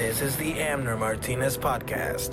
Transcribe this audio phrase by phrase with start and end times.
[0.00, 2.32] This is the Amner Martinez Podcast.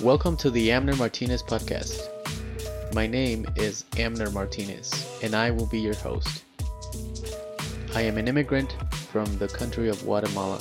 [0.00, 2.08] Welcome to the Amner Martinez Podcast.
[2.94, 6.44] My name is Amner Martinez, and I will be your host.
[7.94, 8.78] I am an immigrant
[9.10, 10.58] from the country of Guatemala,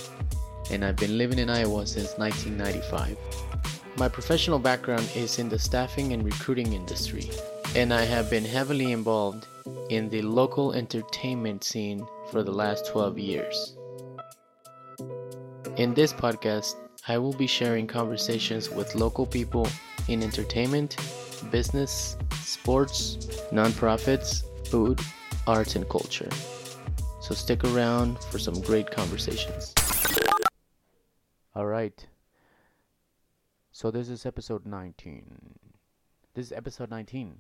[0.72, 3.18] and I've been living in Iowa since 1995.
[3.96, 7.32] My professional background is in the staffing and recruiting industry,
[7.74, 9.48] and I have been heavily involved
[9.90, 13.78] in the local entertainment scene for the last 12 years.
[15.78, 16.76] In this podcast,
[17.08, 19.70] I will be sharing conversations with local people
[20.10, 20.98] in entertainment,
[21.50, 23.16] business, sports,
[23.54, 25.00] nonprofits, food,
[25.48, 26.30] arts, and culture.
[27.22, 29.74] So stick around for some great conversations.
[31.56, 32.06] All right.
[33.72, 35.80] So this is episode 19.
[36.34, 37.38] This is episode 19.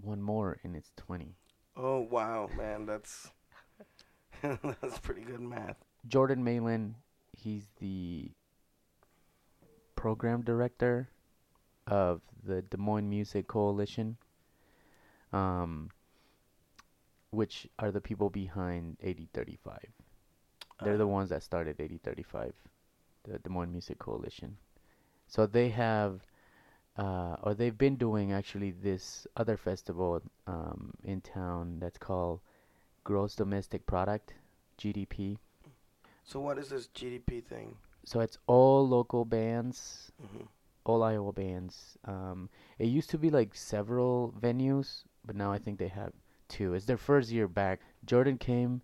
[0.00, 1.36] One more and it's 20.
[1.76, 3.30] Oh wow, man, that's
[4.42, 5.76] that's pretty good math.
[6.06, 6.94] Jordan Mayland,
[7.32, 8.30] he's the
[9.96, 11.08] program director
[11.86, 14.16] of the Des Moines Music Coalition,
[15.32, 15.90] um,
[17.30, 19.92] which are the people behind 8035.
[20.82, 22.54] They're the Uh, ones that started 8035,
[23.24, 24.58] the Des Moines Music Coalition.
[25.26, 26.20] So they have,
[26.96, 32.40] uh, or they've been doing actually this other festival um, in town that's called
[33.04, 34.34] Gross Domestic Product,
[34.78, 35.38] GDP.
[36.24, 37.76] So what is this GDP thing?
[38.04, 40.44] So it's all local bands, hmm
[40.84, 41.96] all Iowa bands.
[42.04, 42.48] Um,
[42.78, 46.12] it used to be like several venues, but now I think they have
[46.48, 46.74] two.
[46.74, 47.80] It's their first year back.
[48.04, 48.82] Jordan came,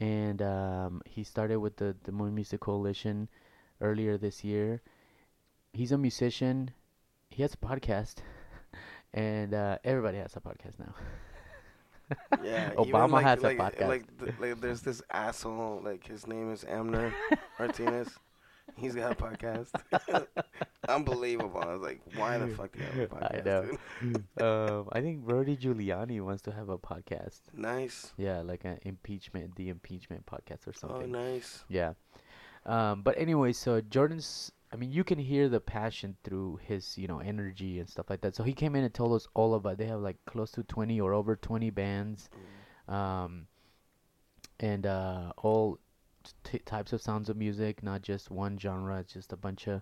[0.00, 3.28] and um, he started with the Des Moines Music Coalition
[3.80, 4.80] earlier this year.
[5.72, 6.70] He's a musician.
[7.34, 8.18] He has a podcast,
[9.12, 10.94] and uh, everybody has a podcast now.
[12.44, 13.88] Yeah, Obama like, has a like, podcast.
[13.88, 15.80] Like, th- like, there's this asshole.
[15.82, 17.12] Like his name is Amner
[17.58, 18.08] Martinez.
[18.76, 19.70] He's got a podcast.
[20.88, 21.60] Unbelievable.
[21.60, 23.40] I was like, why the fuck do you have a podcast?
[23.40, 23.78] I know.
[24.00, 24.42] dude?
[24.42, 27.40] um, I think Rudy Giuliani wants to have a podcast.
[27.52, 28.12] Nice.
[28.16, 31.12] Yeah, like an impeachment, the impeachment podcast or something.
[31.16, 31.64] Oh, nice.
[31.68, 31.94] Yeah.
[32.64, 34.52] Um, but anyway, so Jordan's.
[34.74, 38.20] I mean, you can hear the passion through his, you know, energy and stuff like
[38.22, 38.34] that.
[38.34, 39.78] So he came in and told us all about.
[39.78, 42.28] They have like close to twenty or over twenty bands,
[42.88, 43.46] um,
[44.58, 45.78] and uh, all
[46.42, 48.98] t- types of sounds of music, not just one genre.
[48.98, 49.80] It's just a bunch of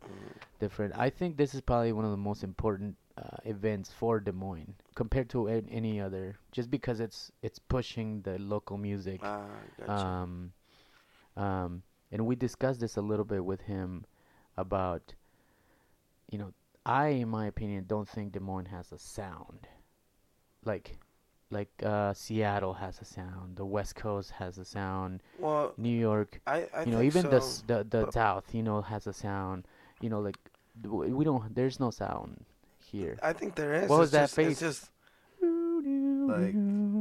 [0.61, 0.93] different.
[0.97, 4.75] I think this is probably one of the most important uh, events for Des Moines
[4.95, 9.21] compared to a- any other, just because it's it's pushing the local music.
[9.23, 9.47] Ah,
[9.79, 9.93] gotcha.
[9.93, 10.53] Um,
[11.37, 14.05] um, and we discussed this a little bit with him
[14.57, 15.15] about,
[16.31, 16.53] you know,
[16.85, 19.69] I, in my opinion, don't think Des Moines has a sound,
[20.65, 20.99] like,
[21.51, 26.41] like uh, Seattle has a sound, the West Coast has a sound, well, New York,
[26.47, 29.13] I, I you know, think even so, the the the South, you know, has a
[29.13, 29.67] sound,
[30.01, 30.39] you know, like
[30.85, 32.45] we don't, there's no sound
[32.83, 33.19] here.
[33.23, 33.89] I think there is.
[33.89, 34.61] What was that just, face?
[34.61, 34.91] Just
[35.41, 36.55] like.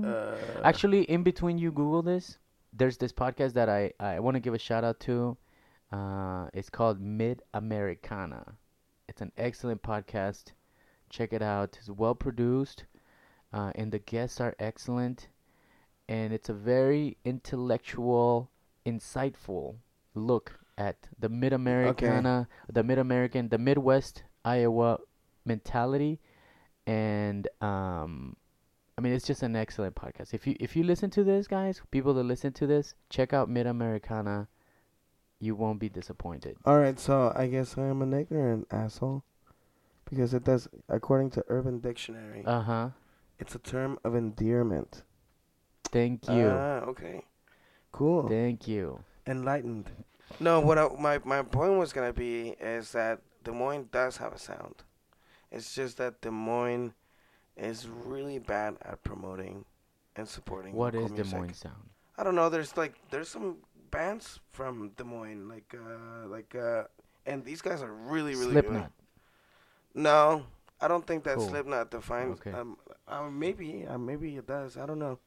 [0.06, 2.38] Uh, Actually, in between you Google this,
[2.74, 5.38] there's this podcast that I, I want to give a shout out to.
[5.92, 8.54] Uh, it's called Mid Americana.
[9.08, 10.54] It's an excellent podcast.
[11.10, 11.78] Check it out.
[11.80, 12.86] It's well produced,
[13.52, 15.28] uh, and the guests are excellent.
[16.08, 18.50] And it's a very intellectual,
[18.86, 19.76] insightful
[20.14, 25.00] look at the Mid Americana, the Mid American, the Midwest Iowa
[25.46, 26.20] mentality,
[26.88, 28.36] and um,
[28.98, 30.34] I mean, it's just an excellent podcast.
[30.34, 33.50] If you if you listen to this, guys, people that listen to this, check out
[33.50, 34.48] Mid Americana.
[35.42, 36.56] You won't be disappointed.
[36.66, 39.24] All right, so I guess I am an ignorant asshole
[40.08, 42.90] because it does, according to Urban Dictionary, Uh huh.
[43.40, 45.02] it's a term of endearment.
[45.92, 46.48] Thank you.
[46.48, 47.26] Ah, okay,
[47.92, 49.04] cool, Thank you.
[49.26, 49.90] enlightened.
[50.40, 54.34] No, what I, my my point was gonna be is that Des Moines does have
[54.34, 54.84] a sound.
[55.52, 56.94] It's just that Des Moines
[57.58, 59.66] is really bad at promoting
[60.16, 60.74] and supporting.
[60.76, 61.24] What is Des.
[61.36, 61.90] Moines sound?
[62.18, 62.48] I don't know.
[62.50, 63.58] There's like there's some
[63.92, 66.84] bands from Des Moines, like uh like uh,
[67.26, 68.66] and these guys are really really good.
[68.66, 68.92] Slipknot.
[69.94, 70.46] No,
[70.80, 71.50] I don't think that Cool.
[71.50, 72.40] Slipknot defines.
[72.40, 72.52] Okay.
[72.52, 72.78] Um,
[73.08, 74.78] uh, maybe, uh, maybe it does.
[74.78, 75.20] I don't know.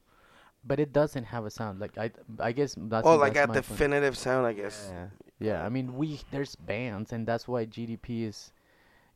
[0.67, 1.79] But it doesn't have a sound.
[1.81, 3.07] Like I, I guess that's.
[3.07, 3.67] oh, like that's a my point.
[3.69, 4.91] definitive sound, I guess.
[4.91, 5.07] Yeah.
[5.39, 5.65] Yeah.
[5.65, 8.53] I mean, we there's bands, and that's why GDP is,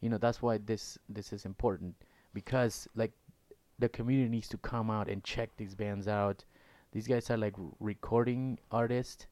[0.01, 1.95] you know, that's why this this is important
[2.35, 3.13] because like
[3.79, 6.45] the community needs to come out and check these bands out.
[6.93, 9.27] These guys are like recording artists.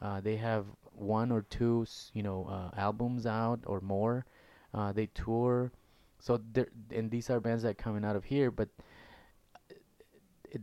[0.00, 4.26] Uh, they have one or two, you know, uh, albums out or more.
[4.72, 5.72] Uh, they tour,
[6.18, 8.50] so there and these are bands that are coming out of here.
[8.50, 8.68] But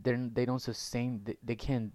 [0.02, 1.92] they they don't sustain they, they can't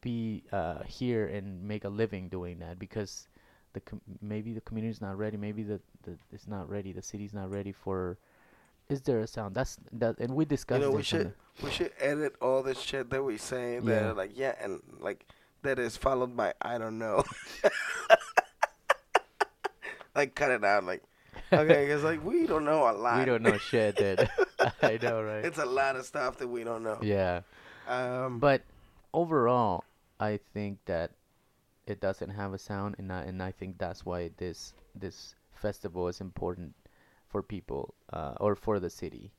[0.00, 3.28] be uh, here and make a living doing that because
[3.72, 7.32] the com- maybe the community's not ready maybe the, the it's not ready the city's
[7.34, 8.16] not ready for
[8.88, 11.32] is there a sound that's that and we You discussed know, we should
[11.62, 14.08] we should edit all this shit that we say that Yeah.
[14.10, 15.26] are like yeah, and like
[15.62, 17.24] that is followed by I don't know.
[20.14, 20.84] like cut it out.
[20.84, 21.02] Like
[21.52, 23.18] okay, because like we don't know a lot.
[23.18, 24.28] we don't know shit dude
[24.82, 26.98] i know right It's a lot of stuff that we don't know.
[27.02, 27.40] yeah
[27.88, 28.62] Um, But
[29.14, 29.84] overall,
[30.20, 31.12] I think that
[31.86, 36.06] it doesn't have a sound, and I, and I think that's why this this festival
[36.08, 36.74] is important
[37.28, 39.32] for people uh, or for the city,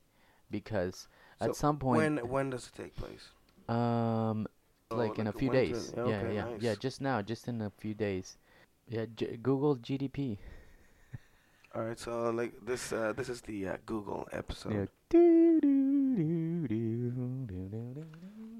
[0.50, 1.08] because
[1.38, 3.30] So at some point, when when does it take place?
[3.68, 4.46] um,
[4.92, 6.78] Oh, like in a few days, to- yeah, okay, yeah, yeah, nice.
[6.78, 8.36] just now, just in a few days,
[8.88, 9.06] yeah.
[9.16, 10.38] J- Google GDP.
[11.74, 14.74] All right, so like this uh, this is the uh, Google episode.
[14.74, 14.86] Yeah.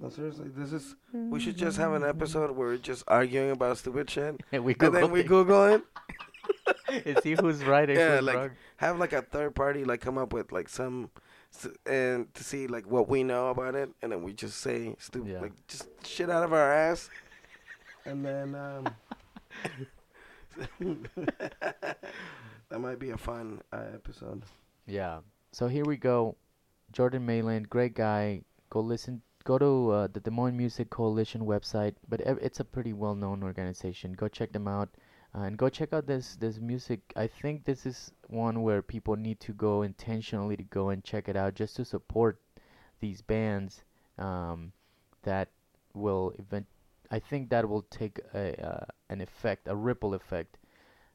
[0.00, 0.96] No, seriously, this is.
[1.12, 4.72] We should just have an episode where we're just arguing about stupid shit, And we
[4.72, 5.26] and Google then we it.
[5.26, 5.82] Google it.
[7.06, 8.50] and see who's right Yeah, who's like wrong.
[8.78, 11.10] have like a third party like come up with like some,
[11.86, 15.32] and to see like what we know about it, and then we just say stupid
[15.32, 15.40] Yeah.
[15.40, 17.08] like just shit out of our ass,
[18.04, 18.88] and then um.
[22.68, 24.42] that might be a fun uh, episode.
[24.86, 25.20] Yeah.
[25.52, 26.36] So here we go.
[26.92, 28.42] Jordan Mayland, great guy.
[28.70, 29.22] Go listen.
[29.44, 33.42] Go to uh, the Des Moines Music Coalition website, but ev- it's a pretty well-known
[33.42, 34.12] organization.
[34.12, 34.88] Go check them out,
[35.34, 37.00] and go check out this this music.
[37.16, 41.28] I think this is one where people need to go intentionally to go and check
[41.28, 42.38] it out, just to support
[43.00, 43.84] these bands
[44.18, 44.72] um,
[45.22, 45.48] that
[45.94, 46.66] will event.
[47.10, 50.58] I think that will take a uh, an effect, a ripple effect.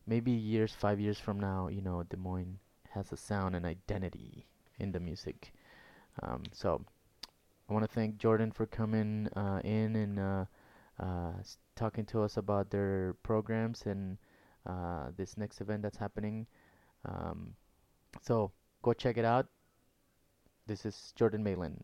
[0.06, 2.60] Maybe years, five years from now, you know, Des Moines
[2.92, 4.48] has a sound and identity
[4.80, 5.54] in the music.
[6.24, 6.82] Um, so
[7.70, 10.46] I want to thank Jordan for coming uh, in and uh,
[11.00, 11.34] uh,
[11.78, 14.18] talking to us about their programs and
[14.66, 16.46] uh, this next event that's happening.
[17.06, 17.54] Um,
[18.22, 18.52] so
[18.82, 19.48] go check it out.
[20.66, 21.80] This is Jordan Mayland.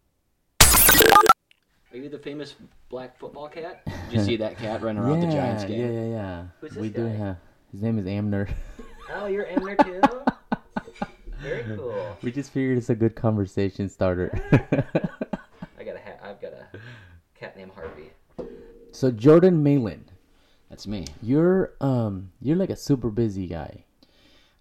[0.60, 2.56] Are you the famous
[2.90, 3.86] black football cat?
[3.86, 5.80] Did you see that cat running around the Giants game?
[5.80, 6.44] yeah, yeah, yeah.
[6.60, 7.38] Who's we this do have.
[7.72, 8.50] His name is Amner.
[9.16, 10.02] Oh, you're Amner too.
[11.42, 12.18] Very cool.
[12.24, 14.32] we just figured it's a good conversation starter.
[15.78, 16.66] I got a ha- I've got a
[17.36, 18.12] cat named Harvey.
[18.94, 20.06] So Jordan Mayland,
[20.70, 21.06] That's me.
[21.22, 23.86] you're um you're like a super busy guy.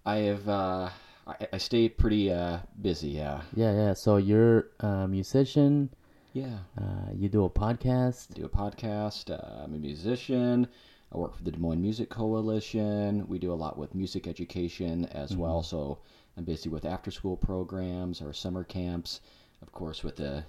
[0.05, 0.89] I have uh,
[1.27, 3.09] I, I stay pretty uh, busy.
[3.09, 3.41] Yeah.
[3.55, 3.93] Yeah, yeah.
[3.93, 5.89] So you're a musician.
[6.33, 6.57] Yeah.
[6.77, 8.31] Uh, you do a podcast.
[8.31, 9.29] I do a podcast.
[9.29, 10.67] Uh, I'm a musician.
[11.13, 13.27] I work for the Des Moines Music Coalition.
[13.27, 15.61] We do a lot with music education as well.
[15.61, 15.99] So
[16.35, 19.21] I'm busy with after school programs, our summer camps,
[19.61, 20.43] of course, with the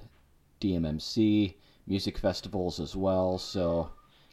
[0.63, 1.55] DMMC,
[1.87, 3.39] music festivals as well.
[3.39, 3.91] So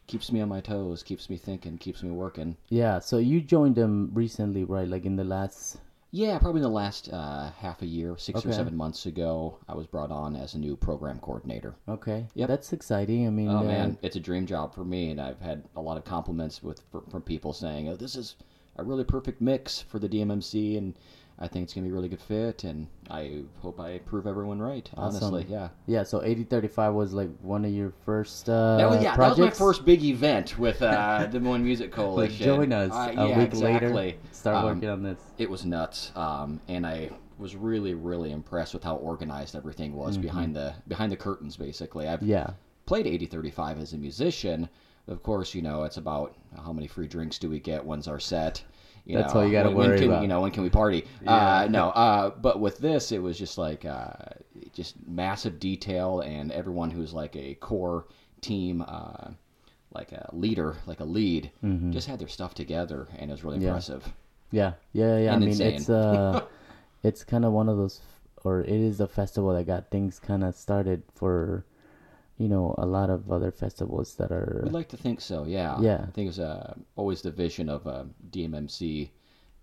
[0.08, 2.58] keeps me on my toes, keeps me thinking, keeps me working.
[2.70, 3.00] Yeah.
[3.00, 4.88] So you joined them recently, right?
[4.88, 5.78] Like in the last.
[6.14, 9.76] Yeah, probably in the last uh, half a year, six or seven months ago, I
[9.76, 11.74] was brought on as a new program coordinator.
[11.88, 12.26] Okay.
[12.34, 13.26] Yeah, That's exciting.
[13.28, 13.48] I mean.
[13.48, 16.04] Oh uh, man, it's a dream job for me, and I've had a lot of
[16.04, 18.36] compliments with from, from people saying, "Oh, this is
[18.76, 21.00] a really perfect mix for the DMMC," and
[21.42, 24.62] I think it's gonna be a really good fit, and I hope I prove everyone
[24.62, 24.88] right.
[24.96, 25.46] Honestly, Awesome.
[25.52, 25.70] yeah.
[25.88, 26.04] Yeah.
[26.04, 28.48] So eighty thirty five was like one of your first.
[28.48, 29.38] Uh, That was, yeah, projects.
[29.38, 32.48] that was my first big event with uh, Des Moines Music Coalition.
[32.48, 33.90] Like join us Uh, a yeah, week exactly.
[33.92, 34.18] later.
[34.32, 35.20] Start Um, working on this.
[35.40, 40.16] It was nuts, um, and I was really, really impressed with how organized everything was
[40.20, 41.58] behind the behind the curtains.
[41.58, 42.30] Basically, I've Mm-hmm.
[42.30, 42.52] Yeah.
[42.86, 44.70] played 8035 as a musician.
[45.08, 47.84] Of course, you know, it's about how many free drinks do we get?
[47.84, 48.64] When's our set?
[49.06, 50.22] You That's know, all you gotta when, when worry can, about.
[50.22, 51.06] You know, when can we party?
[51.26, 54.12] Uh, no, uh, but with this, it was just like uh,
[54.74, 58.06] just massive detail, and everyone who's like a core
[58.42, 59.32] team, uh,
[59.94, 61.52] like a leader, like a lead,
[61.92, 63.64] just had their stuff together, and it was really Mm-hmm.
[63.66, 63.70] Yeah.
[63.70, 64.14] impressive.
[64.52, 65.34] Yeah, yeah, yeah.
[65.34, 65.74] I mean, insane.
[65.76, 66.46] it's uh,
[67.04, 68.02] it's kind of one of those,
[68.44, 71.66] or it is a festival that got things kind of started for,
[72.42, 74.62] you know, a lot of other festivals that are.
[74.64, 75.78] We'd like to think so, yeah.
[75.80, 76.00] Yeah.
[76.08, 79.10] I think it was uh, always the vision of uh, DMMC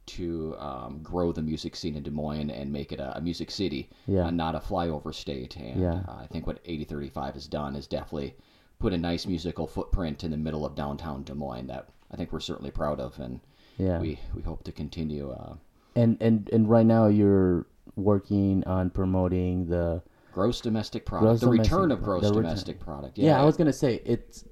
[0.06, 3.50] to um, grow the music scene in Des Moines and make it a, a music
[3.50, 4.26] city, Yeah.
[4.26, 5.56] uh, not a flyover state.
[5.56, 6.00] And Yeah.
[6.08, 8.36] uh, I think what 8035 has done is definitely
[8.78, 12.32] put a nice musical footprint in the middle of downtown Des Moines that I think
[12.32, 13.40] we're certainly proud of, and
[13.76, 13.98] yeah.
[13.98, 15.30] we, we hope to continue.
[15.32, 15.54] Uh,
[15.96, 17.66] and and and right now you're
[17.96, 20.00] working on promoting the.
[20.38, 22.42] Gross domestic product, Gross the return of gross the return.
[22.44, 23.18] domestic product.
[23.18, 23.40] Yeah.
[23.40, 24.44] I was gonna say it's.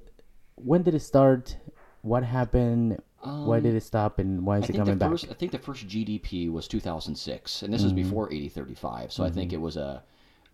[0.56, 1.56] When did it start?
[2.02, 3.00] What happened?
[3.22, 4.18] why did it stop?
[4.20, 5.10] And why is Um, I it coming back?
[5.10, 8.02] first, I think the first GDP was 2006, and this was Mm-hmm.
[8.02, 9.10] before 8035.
[9.12, 10.02] So I think it was a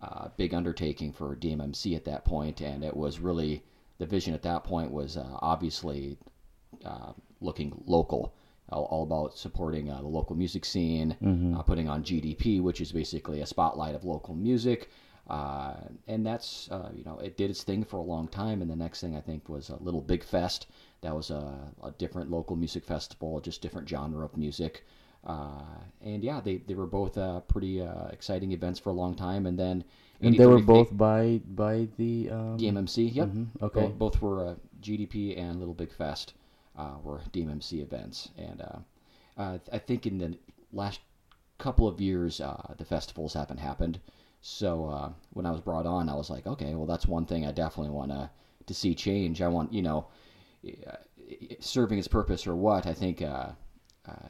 [0.01, 3.63] uh, big undertaking for DMMC at that point, and it was really
[3.99, 6.17] the vision at that point was uh, obviously
[6.85, 8.33] uh, looking local.
[8.69, 11.15] All, about supporting uh, the local music scene,
[11.55, 14.89] uh, putting on GDP, which is basically a spotlight of local music,
[15.29, 15.73] uh,
[16.07, 18.61] and that's uh, you know it did its thing for a long time.
[18.61, 20.67] And the next thing I think was a Little Big Fest.
[21.01, 24.85] That was a, a different local music festival, just different genre of music.
[25.25, 25.61] Uh,
[26.01, 29.45] and yeah, they, they were both uh, pretty uh, exciting events for a long time.
[29.45, 29.83] And then
[30.21, 33.13] And they were 80-30 both by by the um, DMMC.
[33.13, 33.29] Yep.
[33.29, 33.81] Mhm, okay.
[33.87, 36.33] Both, both were uh, GDP and Little Big Fest
[36.77, 38.79] uh, were DMMC events, and uh,
[39.37, 40.37] uh, I think in the
[40.71, 40.99] last
[41.57, 43.99] couple of years uh, the festivals haven't happened.
[44.45, 47.45] So uh, when I was brought on, I was like, okay, well that's one thing
[47.45, 48.29] I definitely want to
[48.65, 49.41] to see change.
[49.41, 50.07] I want you know,
[51.59, 52.85] serving its purpose or what.
[52.85, 53.21] I think.
[53.21, 53.51] Uh,
[54.05, 54.29] uh,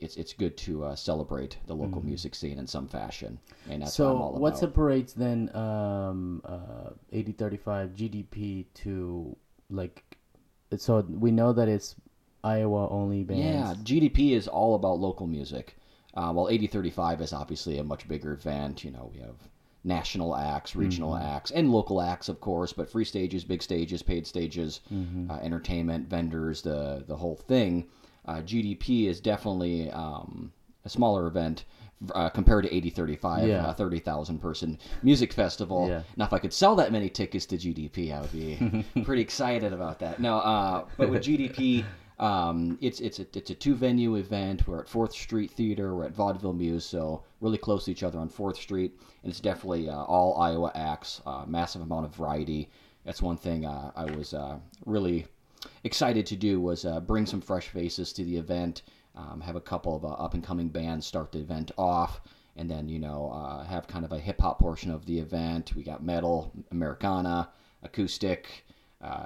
[0.00, 3.38] it's, it's good to uh, celebrate the local music scene in some fashion,
[3.70, 4.20] and that's what I'm Mm-hmm.
[4.20, 9.36] So all what separates then um, uh, 8035 GDP to
[9.70, 10.16] like?
[10.76, 11.94] So we know that it's
[12.42, 13.40] Iowa only bands.
[13.40, 15.76] Yeah, GDP is all about local music.
[16.14, 18.82] Uh, while 8035 is obviously a much bigger event.
[18.82, 19.36] You know, we have
[19.84, 24.26] national acts, regional acts, and local acts, of course, but free stages, big stages, paid
[24.26, 24.80] stages,
[25.30, 27.86] uh, entertainment, vendors, the, the whole thing.
[28.26, 30.52] Uh, GDP is definitely um,
[30.84, 31.64] a smaller event.
[32.16, 33.70] Uh, compared to 8035, Yeah.
[33.70, 35.86] a 30,000 person music festival.
[35.88, 36.02] Yeah.
[36.16, 39.72] Now, if I could sell that many tickets to GDP, I would be pretty excited
[39.72, 40.18] about that.
[40.18, 41.84] No, uh, but with GDP,
[42.22, 44.68] um, it's it's a, it's a two venue event.
[44.68, 45.96] We're at Fourth Street Theater.
[45.96, 48.92] We're at Vaudeville Muse, so really close to each other on Fourth Street,
[49.24, 51.20] and it's definitely uh, all Iowa acts.
[51.26, 52.70] Uh, massive amount of variety.
[53.04, 55.26] That's one thing uh, I was uh, really
[55.82, 58.82] excited to do was uh, bring some fresh faces to the event.
[59.16, 62.20] Um, have a couple of uh, up and coming bands start the event off,
[62.54, 65.74] and then you know have kind of a hip hop portion of the event.
[65.74, 67.48] We got metal, Americana,
[67.82, 68.64] acoustic.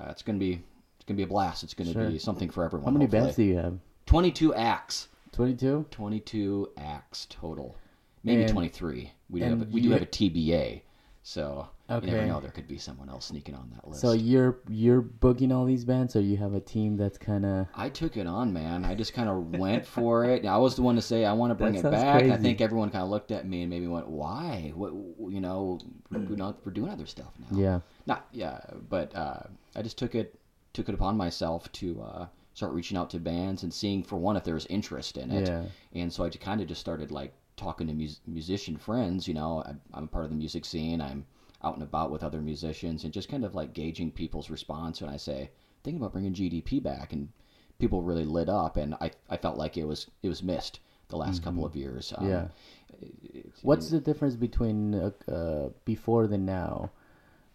[0.09, 0.76] It's gonna be it's
[1.07, 1.63] gonna be a blast.
[1.63, 2.09] It's gonna Sure.
[2.11, 2.85] be something for everyone.
[2.87, 3.23] How many hopefully.
[3.23, 3.79] bands do you have?
[4.07, 5.09] 22 acts.
[5.33, 5.87] 22.
[5.91, 7.77] 22 acts total.
[8.25, 9.13] Maybe And- 23.
[9.31, 10.83] We do have a, we do have a TBA.
[11.23, 12.07] So okay.
[12.07, 14.01] you never know there could be someone else sneaking on that list.
[14.01, 17.67] So you're you're booking all these bands, or you have a team that's kind of
[17.75, 18.85] I took it on, man.
[18.85, 20.47] I just kind of went for it.
[20.47, 22.23] I was the one to say I want to bring That it back.
[22.23, 24.71] I think everyone kind of looked at me and maybe went, "Why?
[24.77, 24.93] What?
[24.93, 25.81] You know,
[26.13, 27.81] we're, not, we're doing other stuff now." yeah.
[28.07, 29.41] Not yeah, but uh,
[29.75, 30.39] I just took it
[30.77, 34.37] took it upon myself to uh, start reaching out to bands and seeing for one
[34.37, 35.49] if there's interest in it.
[35.49, 35.65] Yeah.
[35.95, 39.27] And so I kind of just started like talking to mus- musician friends.
[39.27, 41.01] You know, I, I'm a part of the music scene.
[41.01, 41.25] I'm
[41.65, 45.11] out and about with other musicians and just kind of like gauging people's response when
[45.11, 45.51] I say
[45.83, 47.31] thinking about bringing GDP back and
[47.79, 51.17] people really lit up and I, I felt like it was it was missed the
[51.17, 52.13] last couple of years.
[52.17, 52.31] Um, Mm-hmm.
[52.31, 53.43] Yeah.
[53.63, 56.91] What's the difference between uh, uh, before the now?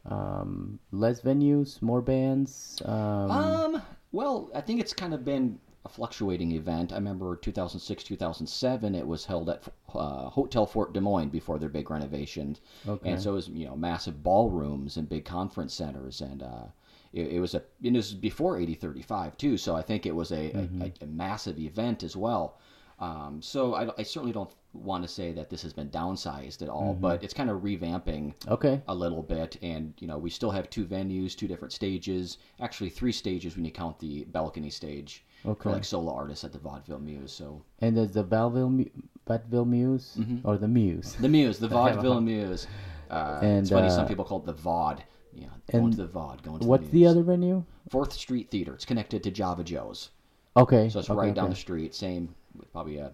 [0.06, 2.82] Um, less venues, more bands.
[2.86, 3.82] Um, Um,
[4.12, 6.92] well, I think it's kind of been a fluctuating event.
[6.92, 11.70] I remember 2006, 2007, it was held at uh, Hotel Fort Des Moines before their
[11.70, 12.62] big renovations.
[12.88, 13.12] Okay.
[13.12, 16.22] And so it was, you know, massive ballrooms and big conference centers.
[16.22, 16.66] And uh,
[17.14, 19.58] it, it was a, and this was before 8035 too.
[19.58, 22.58] So I think it was a, a, a massive event as well.
[23.02, 26.70] Um, so I, I certainly don't want to say that this has been downsized at
[26.70, 28.80] all, but it's kind of revamping okay.
[28.88, 32.90] a little bit and you know we still have two venues two different stages actually
[32.90, 35.64] three stages when you count the balcony stage Okay.
[35.64, 38.86] for like solo artists at the vaudeville muse so And there's the Belleville,
[39.26, 40.48] Belleville Muse Mm-hmm.
[40.48, 41.16] or the Muse.
[41.20, 42.68] the muse the vaudeville muse
[43.10, 45.04] uh, And, it's funny some uh, people call it the vaud
[45.34, 47.64] yeah going and to the vaud going to What's the, the other venue?
[47.90, 50.12] fourth street theater it's connected to java joe's
[50.56, 50.88] Okay.
[50.90, 52.34] so it's okay, right down the street same
[52.72, 53.12] probably a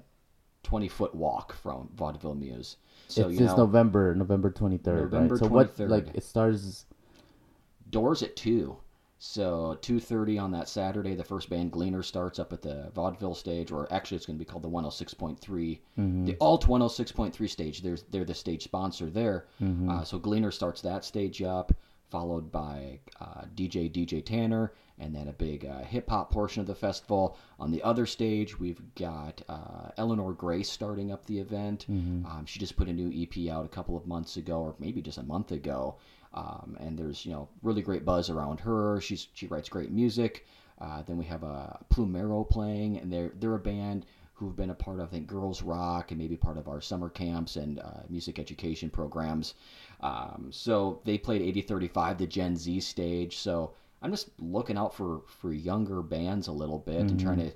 [0.64, 2.78] 20 foot walk from vaudeville muse
[3.08, 5.12] so it's you know November, November twenty third.
[5.12, 5.44] November right?
[5.44, 5.80] So what?
[5.80, 6.86] Like it starts.
[7.90, 8.78] doors at two.
[9.20, 13.34] So two thirty on that Saturday, the first band Gleaner starts up at the vaudeville
[13.34, 15.82] stage, or actually it's going to be called the one hundred six point three,
[16.26, 17.82] the alt one hundred six point three stage.
[17.82, 19.46] There's they're the stage sponsor there.
[19.90, 21.72] Uh, so Gleaner starts that stage up,
[22.10, 26.68] followed by uh, DJ DJ Tanner, and then a big uh, hip hop portion of
[26.68, 27.38] the festival.
[27.60, 31.86] On the other stage, we've got uh, Eleanor Grace starting up the event.
[32.26, 35.02] Um, she just put a new EP out a couple of months ago, or maybe
[35.02, 35.98] just a month ago.
[36.34, 39.00] Um, and there's you know really great buzz around her.
[39.02, 40.46] She's she writes great music.
[40.80, 44.76] Uh, then we have a Plumero playing, and they're they're a band who've been a
[44.76, 48.04] part of I think Girls Rock and maybe part of our summer camps and uh,
[48.08, 49.56] music education programs.
[50.00, 53.38] Um, so they played 8035, the Gen Z stage.
[53.38, 57.52] So I'm just looking out for for younger bands a little bit and trying to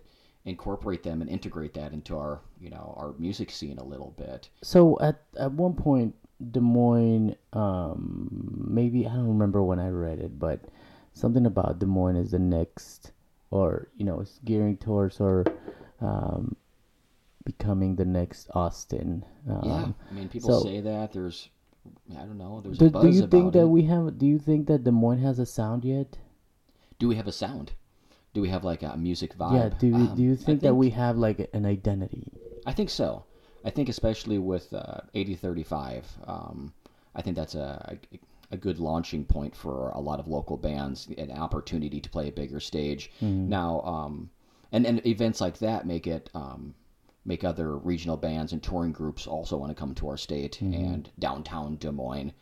[0.45, 4.50] incorporate them and integrate that into our you know our music scene a little bit.
[4.63, 6.15] So at at one point,
[6.50, 7.36] Des Moines.
[7.53, 10.62] Um, maybe I don't remember when I read it, but
[11.13, 13.12] something about Des Moines is the next,
[13.51, 15.45] or you know, it's gearing towards or
[16.00, 16.55] um,
[17.45, 19.24] becoming the next Austin.
[19.50, 21.13] Um, yeah, I mean, people so- say that.
[21.13, 21.50] There's,
[22.11, 22.61] I don't know.
[22.61, 23.65] There's Do, a do you think that it.
[23.69, 24.17] we have?
[24.17, 26.17] Do you think that Des Moines has a sound yet?
[27.00, 27.71] Do we have a sound?
[28.33, 29.55] Do we have like a music vibe?
[29.55, 29.69] Yeah.
[29.79, 32.31] Do you, Um, do you I think, that we have like an identity?
[32.65, 33.23] I think so.
[33.65, 36.73] I think especially with uh, 8035, um,
[37.15, 37.97] I think that's a,
[38.51, 42.31] a good launching point for a lot of local bands, an opportunity to play a
[42.31, 43.11] bigger stage.
[43.21, 44.29] Now, um,
[44.71, 46.73] and and events like that make it um,
[47.25, 51.10] make other regional bands and touring groups also want to come to our state and
[51.20, 52.34] downtown Des Moines.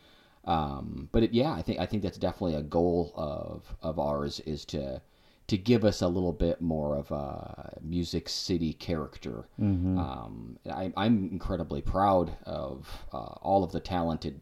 [0.46, 4.40] Um, but it, yeah, I think I think that's definitely a goal of of ours
[4.42, 5.02] is to
[5.48, 9.48] to give us a little bit more of a music city character.
[10.00, 14.40] Um, I, I'm incredibly proud of uh, all of the talented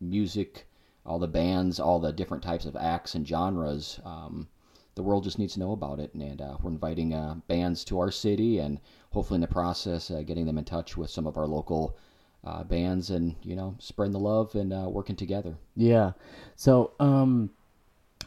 [0.00, 0.66] music,
[1.06, 3.98] all the bands, all the different types of acts and genres.
[4.04, 4.48] Um,
[4.94, 7.98] the world just needs to know about it, and uh, we're inviting uh, bands to
[7.98, 8.78] our city, and
[9.12, 11.96] hopefully in the process, uh, getting them in touch with some of our local
[12.44, 15.54] uh, bands, and you know, spreading the love and uh, working together.
[15.76, 16.12] Yeah.
[16.56, 17.50] So, um,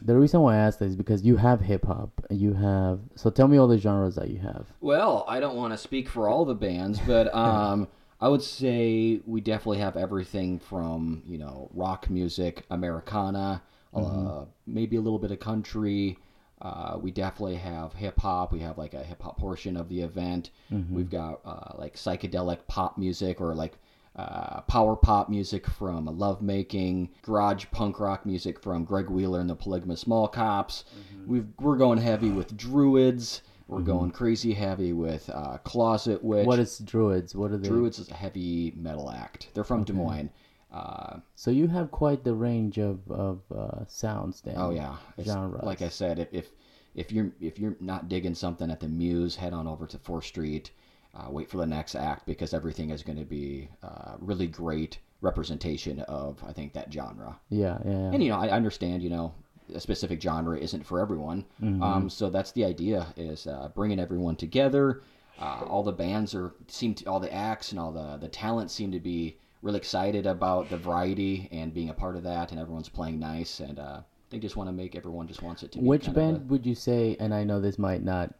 [0.02, 2.24] the reason why I asked that is because you have hip hop.
[2.30, 3.00] You have.
[3.14, 4.66] So tell me all the genres that you have.
[4.80, 7.88] Well, I don't want to speak for all the bands, but um,
[8.20, 13.62] I would say we definitely have everything from you know rock music, Americana,
[13.94, 16.18] uh, maybe a little bit of country.
[16.62, 18.50] Uh, we definitely have hip hop.
[18.52, 20.50] We have like a hip hop portion of the event.
[20.90, 23.78] We've got uh, like psychedelic pop music or like
[24.16, 29.50] uh, power pop music from Love Making, garage punk rock music from Greg Wheeler and
[29.50, 30.84] the Polygamous Small Cops.
[31.26, 33.42] We've, we're going heavy with Druids.
[33.68, 36.46] We're going crazy heavy with uh, Closet Witch.
[36.46, 37.34] What is Druids?
[37.34, 37.68] What are they?
[37.68, 39.48] Druids is a heavy metal act.
[39.54, 40.30] They're from Des Moines.
[40.76, 44.54] Uh, So you have quite the range of of uh, sounds then.
[44.58, 45.62] oh yeah, It's- Genres.
[45.64, 46.46] Like I said, if, if
[46.94, 50.24] if you're if you're not digging something at the Muse, head on over to Fourth
[50.24, 50.70] Street.
[51.14, 54.98] Uh, wait for the next act because everything is going to be uh, really great
[55.22, 57.38] representation of I think that genre.
[57.48, 58.12] Yeah, yeah.
[58.12, 59.02] And you know, I understand.
[59.02, 59.34] You know,
[59.74, 61.46] a specific genre isn't for everyone.
[61.82, 65.00] Um, so that's the idea: is uh, bringing everyone together.
[65.40, 68.70] Uh, all the bands are seem to, all the acts and all the the talent
[68.70, 72.60] seem to be really excited about the variety and being a part of that, and
[72.60, 74.00] everyone's playing nice, and uh,
[74.30, 75.78] they just want to make everyone just wants it to.
[75.78, 77.16] be Which band would you say?
[77.18, 78.32] And I know this might not,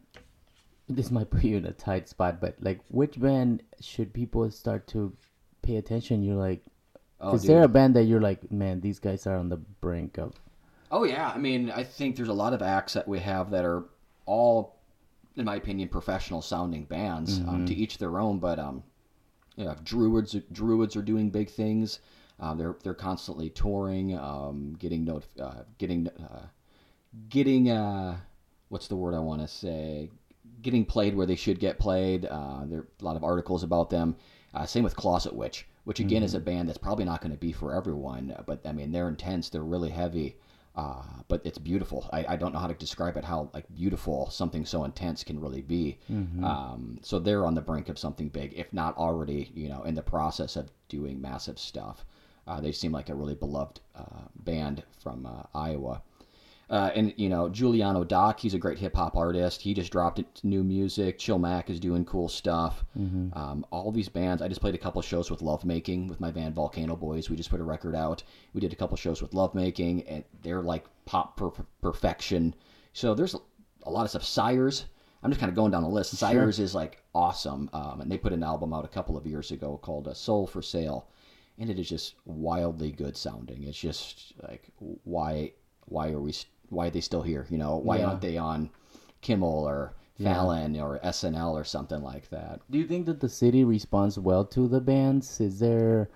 [0.88, 4.86] this might put you in a tight spot, but like, which band should people start
[4.88, 5.12] to
[5.62, 6.22] pay attention?
[6.22, 6.62] You're like,
[7.20, 10.18] Oh, is there a band that you're like, man, these guys are on the brink
[10.18, 10.34] of?
[10.90, 13.64] Oh yeah, I mean, I think there's a lot of acts that we have that
[13.64, 13.84] are
[14.26, 14.76] all,
[15.34, 17.40] in my opinion, professional sounding bands.
[17.40, 18.84] Um, to each their own, but um,
[19.64, 22.00] know, Druids Druids are doing big things.
[22.38, 26.46] Uh, they're they're constantly touring, um, getting not, uh, getting uh,
[27.28, 28.18] getting uh,
[28.68, 30.10] what's the word I want to say?
[30.62, 32.26] Getting played where they should get played.
[32.26, 34.16] Uh, there are a lot of articles about them.
[34.54, 37.38] Uh, same with Closet Witch, which again is a band that's probably not going to
[37.38, 38.34] be for everyone.
[38.46, 39.48] But I mean, they're intense.
[39.48, 40.36] They're really heavy.
[40.76, 42.06] Uh, but it's beautiful.
[42.12, 43.24] I, I don't know how to describe it.
[43.24, 45.98] How like beautiful something so intense can really be.
[46.44, 49.94] Um, so they're on the brink of something big, if not already, you know, in
[49.94, 52.04] the process of doing massive stuff.
[52.46, 56.02] Uh, they seem like a really beloved uh, band from uh, Iowa.
[56.68, 59.62] Uh, and you know Giuliano Doc, he's a great hip hop artist.
[59.62, 61.16] He just dropped new music.
[61.18, 62.84] Chill Mac is doing cool stuff.
[63.38, 64.42] Um, all these bands.
[64.42, 67.30] I just played a couple shows with Lovemaking with my band Volcano Boys.
[67.30, 68.24] We just put a record out.
[68.52, 72.52] We did a couple shows with Lovemaking, and they're like pop per- perfection.
[72.92, 73.36] So there's
[73.84, 74.24] a lot of stuff.
[74.24, 74.86] Sires.
[75.22, 76.16] I'm just kind of going down the list.
[76.16, 79.52] Sires is like awesome, um, and they put an album out a couple of years
[79.52, 81.06] ago called uh, "Soul for Sale,"
[81.58, 83.62] and it is just wildly good sounding.
[83.62, 84.68] It's just like
[85.04, 85.52] why
[85.86, 87.46] why are we st- why are they still here?
[87.50, 88.06] You know, why Yeah.
[88.08, 88.70] aren't they on
[89.20, 92.60] Kimmel or Fallon or SNL or something like that?
[92.70, 95.40] Do you think that the city responds well to the bands?
[95.40, 96.08] Is there,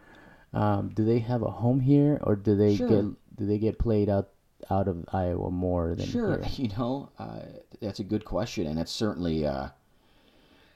[0.54, 2.88] um, do they have a home here, or do they Sure.
[2.88, 3.04] get
[3.36, 4.28] do they get played out
[4.68, 6.50] out of Iowa more than Sure, here?
[6.56, 7.40] you know, uh,
[7.80, 9.68] that's a good question, and it's certainly uh,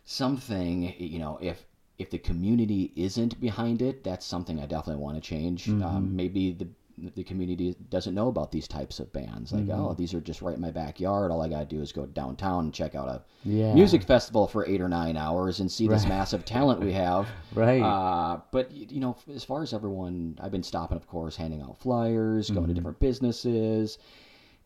[0.05, 0.95] something.
[0.99, 1.67] You know, if
[1.99, 5.67] if the community isn't behind it, that's something I definitely want to change.
[5.67, 5.83] Mm-hmm.
[5.83, 9.53] Um, maybe the the community doesn't know about these types of bands.
[9.53, 9.81] Like, Mm-hmm.
[9.81, 11.31] oh, these are just right in my backyard.
[11.31, 13.75] All I gotta do is go downtown and check out a Yeah.
[13.75, 17.29] music festival for eight or nine hours and see this massive talent we have.
[17.55, 17.81] Right.
[17.83, 21.79] Uh, but you know, as far as everyone, I've been stopping, of course, handing out
[21.79, 22.69] flyers, going Mm-hmm.
[22.69, 23.99] to different businesses.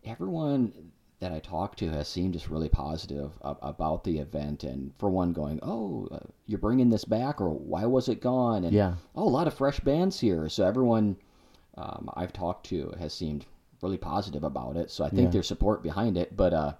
[0.04, 0.72] Everyone,
[1.20, 4.62] that I talked to has seemed just really positive about the event.
[4.62, 8.62] And for one, going, "Oh, uh, you're bringing this back," or "Why was it gone?"
[8.62, 8.94] And Yeah.
[9.16, 10.48] oh, a lot of fresh bands here.
[10.48, 11.16] So everyone
[11.78, 13.46] um, I've talked to has seemed
[13.82, 14.90] really positive about it.
[14.90, 15.30] So I think Yeah.
[15.30, 16.36] there's support behind it.
[16.36, 16.72] But uh,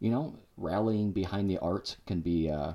[0.00, 2.50] you know, rallying behind the arts can be.
[2.50, 2.72] Uh,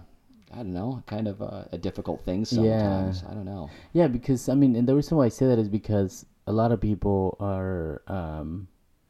[0.51, 3.23] I don't know, kind of a, a difficult thing sometimes.
[3.29, 3.69] I don't know.
[3.93, 6.71] Yeah, because I mean, and the reason why I say that is because a lot
[6.71, 8.67] of people are um,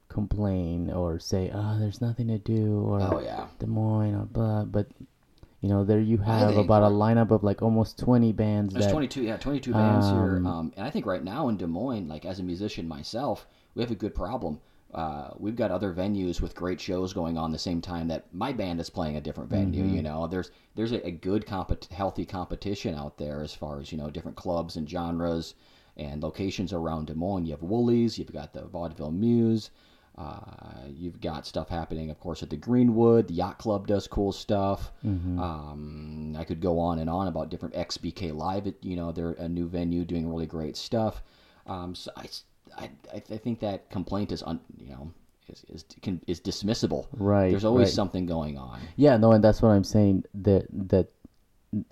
[0.10, 3.48] complain or say, "Oh, there's nothing to do," or Oh yeah.
[3.58, 4.65] Des Moines or blah.
[4.65, 4.88] But
[5.62, 8.74] you know, there you have about a lineup of like almost twenty bands.
[8.74, 10.38] There's that, 22, yeah, 22 bands here.
[10.38, 13.45] Um, Um, and I think right now in Des Moines, like as a musician myself,
[13.76, 14.60] we have a good problem.
[14.93, 18.52] Uh, we've got other venues with great shows going on the same time that my
[18.52, 19.84] band is playing a different venue.
[19.84, 19.95] Mm-hmm.
[19.98, 23.91] You know, there's there's a, a good compet- healthy competition out there as far as
[23.91, 25.56] you know different clubs and genres
[25.98, 27.45] and locations around Des Moines.
[27.45, 29.69] You have Wooly's, you've got the Vaudeville Muse.
[30.19, 33.29] Uh, you've got stuff happening, of course, at the Greenwood.
[33.29, 34.91] The Yacht Club does cool stuff.
[35.05, 35.39] Mm-hmm.
[35.39, 38.67] Um, I could go on and on about different XBK Live.
[38.67, 41.23] At, you know, they're a new venue doing really great stuff.
[41.67, 42.27] Um, so I,
[42.77, 45.13] I, I think that complaint is, un, you know,
[45.47, 47.08] is is, can, is dismissible.
[47.13, 47.95] Right, There's always right.
[47.95, 48.82] something going on.
[48.97, 50.25] Yeah, no, and that's what I'm saying.
[50.34, 51.08] That that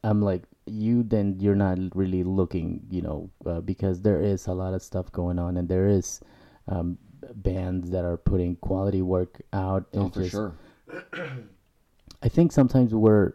[0.04, 1.04] I'm like you.
[1.04, 5.12] Then you're not really looking, you know, uh, because there is a lot of stuff
[5.14, 6.20] going on, and there is
[6.68, 6.98] um,
[7.36, 9.86] bands that are putting quality work out.
[9.94, 10.54] Oh, for just- sure.
[12.24, 13.34] I think sometimes we're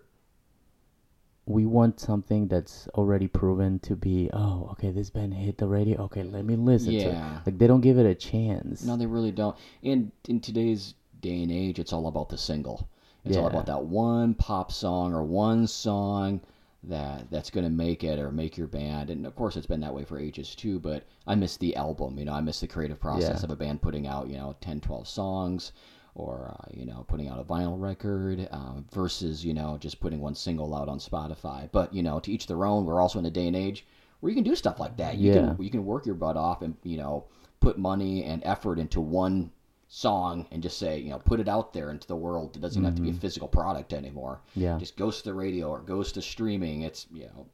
[1.47, 4.31] we want something that's already proven to be.
[4.33, 6.03] Oh, okay, this band hit the radio.
[6.03, 7.07] Okay, let me listen to it.
[7.13, 7.41] Yeah.
[7.45, 8.85] Like they don't give it a chance.
[8.85, 9.57] No, they really don't.
[9.83, 12.89] And in today's day and age, it's all about the single.
[13.25, 16.41] It's all about that one pop song or one song
[16.85, 19.11] that that's going to make it or make your band.
[19.11, 20.79] And of course, it's been that way for ages too.
[20.81, 22.19] But I miss the album.
[22.19, 23.45] You know, I miss the creative process Yeah.
[23.45, 25.73] of a band putting out you know 10, 12 songs.
[26.15, 30.21] Or uh, you know, putting out a vinyl record um, versus you know just putting
[30.21, 31.71] one single out on Spotify.
[31.73, 32.85] But you know, to each their own.
[32.85, 33.87] We're also in a day and age
[34.21, 35.17] where you can do stuff like that.
[35.17, 35.55] You Yeah.
[35.55, 37.25] can you can work your butt off and you know
[37.61, 39.53] put money and effort into one
[39.95, 42.57] song and just say you know put it out there into the world.
[42.57, 44.41] It doesn't have to be a physical product anymore.
[44.57, 44.79] Yeah.
[44.79, 46.81] just goes to the radio or goes to streaming.
[46.83, 47.47] It's you know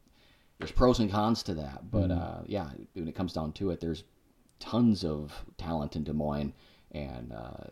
[0.58, 3.80] there's pros and cons to that, but uh, yeah, when it comes down to it,
[3.80, 4.04] there's
[4.60, 6.52] tons of talent in Des Moines
[6.92, 7.32] and.
[7.32, 7.64] Uh,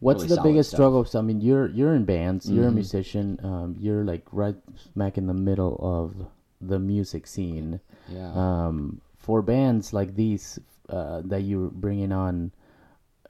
[0.00, 0.78] What's really the biggest stuff.
[0.78, 1.04] struggle?
[1.04, 2.50] So, I mean, you're you're in bands.
[2.50, 2.74] You're a Mhm.
[2.74, 3.40] musician.
[3.42, 4.56] Um, you're like right
[4.92, 6.26] smack in the middle of
[6.60, 7.80] the music scene.
[8.08, 8.30] Yeah.
[8.34, 10.58] Um, for bands like these
[10.90, 12.50] uh, that you're bringing on,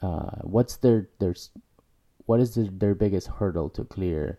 [0.03, 1.35] uh, what's their their
[2.27, 4.39] what is their, their biggest hurdle to clear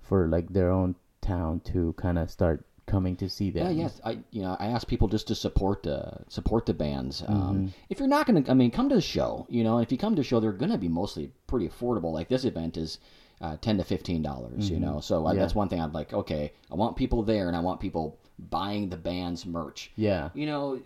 [0.00, 3.64] for like their own town to kind of start coming to see them?
[3.66, 4.00] Yeah, yes.
[4.04, 7.22] I you know I ask people just to support the support the bands.
[7.22, 7.32] Mm-hmm.
[7.32, 9.46] Um, if you're not gonna, I mean, come to the show.
[9.48, 12.12] You know, if you come to the show, they're gonna be mostly pretty affordable.
[12.12, 12.98] Like this event is
[13.40, 14.70] uh, ten to fifteen dollars.
[14.70, 15.36] You know, so I, Mm-hmm.
[15.36, 15.42] Yeah.
[15.42, 16.12] that's one thing I'd like.
[16.12, 18.18] Okay, I want people there, and I want people
[18.50, 19.90] buying the band's merch.
[19.96, 20.30] Yeah.
[20.34, 20.80] You know,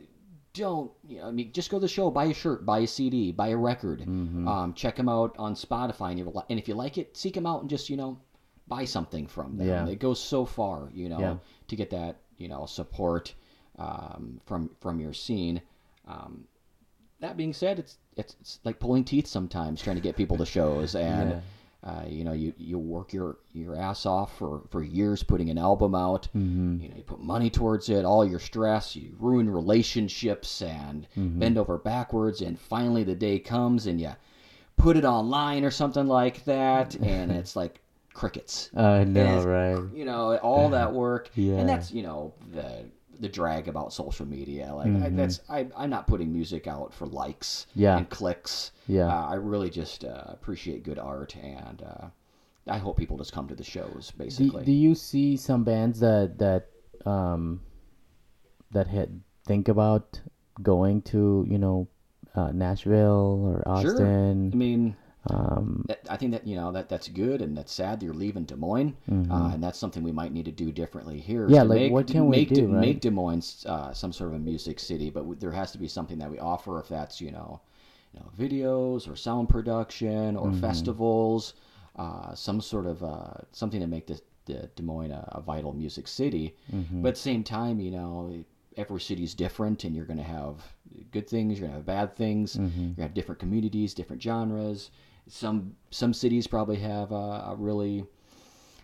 [0.54, 0.90] don't.
[1.06, 3.32] You know, I mean, just go to the show, buy a shirt, buy a CD,
[3.32, 4.00] buy a record.
[4.00, 4.46] Mm-hmm.
[4.46, 7.46] Um, check them out on Spotify, and, you and if you like it, seek them
[7.46, 8.18] out and just you know
[8.68, 9.66] buy something from them.
[9.66, 9.86] Yeah.
[9.86, 11.36] It goes so far, you know, Yeah.
[11.68, 13.34] to get that you know support
[13.78, 15.60] um, from from your scene.
[16.06, 16.44] Um,
[17.20, 20.46] that being said, it's, it's it's like pulling teeth sometimes trying to get people to
[20.46, 21.40] shows, and
[21.84, 25.58] uh, you know you, you work your your ass off for, for years putting an
[25.58, 26.28] album out.
[26.36, 26.80] Mm-hmm.
[26.80, 31.38] You know you put money towards it, all your stress, you ruin relationships and Mm-hmm.
[31.40, 34.10] bend over backwards, and finally the day comes and you
[34.76, 37.80] put it online or something like that, and it's like
[38.14, 39.82] crickets I know, right?
[39.94, 41.54] you know all that work Yeah.
[41.58, 42.84] and that's you know the
[43.22, 45.16] the drag about social media like Mm-hmm.
[45.16, 47.96] that's I, i'm not putting music out for likes Yeah.
[47.96, 49.06] and clicks Yeah.
[49.08, 52.06] uh, i really just uh, appreciate good art and uh,
[52.66, 56.36] i hope people just come to the shows basically do you see some bands that
[56.38, 56.68] that
[57.08, 57.60] um
[58.72, 60.20] that had think about
[60.62, 61.88] going to you know
[62.34, 63.90] uh, Nashville or Austin?
[63.96, 64.50] sure Austin?
[64.52, 64.96] i mean
[65.30, 68.14] Um, that, I think that you know that that's good and that's sad that you're
[68.14, 71.42] leaving Des Moines, uh, and that's something we might need to do differently here.
[71.44, 71.54] Mm-hmm.
[71.54, 72.80] Yeah, like, make, what can we make, do, Des- right?
[72.80, 75.78] make Des Moines uh, some sort of a music city, but w- there has to
[75.78, 76.80] be something that we offer.
[76.80, 77.60] If that's you know,
[78.12, 80.38] you know, videos or sound production Mm-hmm.
[80.38, 81.54] or festivals,
[81.94, 85.72] uh, some sort of uh, something to make the, the Des Moines a, a vital
[85.72, 86.56] music city.
[86.74, 87.02] Mm-hmm.
[87.02, 88.44] But at the same time, you know,
[88.76, 90.56] every city's different, and you're going to have
[91.12, 92.56] good things, you're going to have bad things.
[92.56, 92.64] Mm-hmm.
[92.64, 94.90] You're going to have different communities, different genres.
[95.28, 98.04] Some some cities probably have a, a really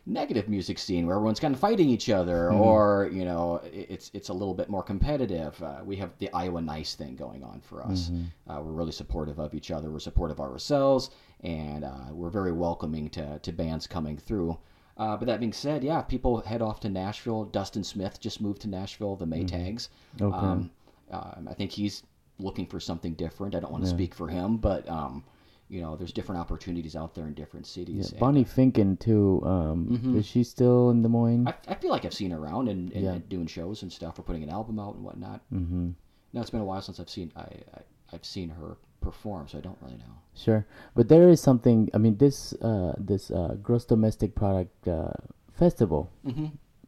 [0.06, 2.60] negative music scene where everyone's kind of fighting each other, Mm-hmm.
[2.60, 5.60] or you know, it's it's a little bit more competitive.
[5.62, 8.08] Uh, we have the Iowa Nice thing going on for us.
[8.08, 8.50] Mm-hmm.
[8.50, 9.90] Uh, we're really supportive of each other.
[9.90, 11.10] We're supportive of ourselves,
[11.42, 14.58] and uh, we're very welcoming to, to bands coming through.
[14.96, 17.44] Uh, but that being said, yeah, people head off to Nashville.
[17.44, 19.88] Dustin Smith just moved to Nashville, the Maytags.
[20.20, 20.36] Okay.
[20.36, 20.70] Um,
[21.12, 22.02] um, I think he's
[22.40, 23.54] looking for something different.
[23.54, 25.22] I don't want to speak for him, but um,
[25.68, 28.10] you know, there's different opportunities out there in different Yeah, cities.
[28.12, 29.42] and Bonne Finken too.
[29.44, 31.46] Um, is she still in Des Moines?
[31.48, 33.12] I, I feel like I've seen her around and, and, Yeah.
[33.12, 35.40] and doing shows and stuff, or putting an album out and whatnot.
[35.52, 35.90] mm-hmm.
[36.32, 37.80] No, it's been a while since I've seen I, I
[38.12, 40.14] I've seen her perform, so I don't really know.
[40.34, 41.90] Sure, but there is something.
[41.94, 45.12] I mean, this uh, this uh, gross domestic product uh,
[45.52, 46.46] festival, Mm-hmm.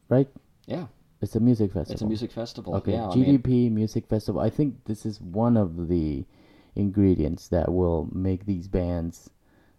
[0.08, 0.28] right?
[0.66, 0.86] Yeah,
[1.20, 1.92] It's a music festival.
[1.94, 2.74] it's a music festival.
[2.76, 4.40] Okay, yeah, I mean, GDP Music Festival.
[4.40, 6.24] I think this is one of the
[6.76, 9.30] ingredients that will make these bands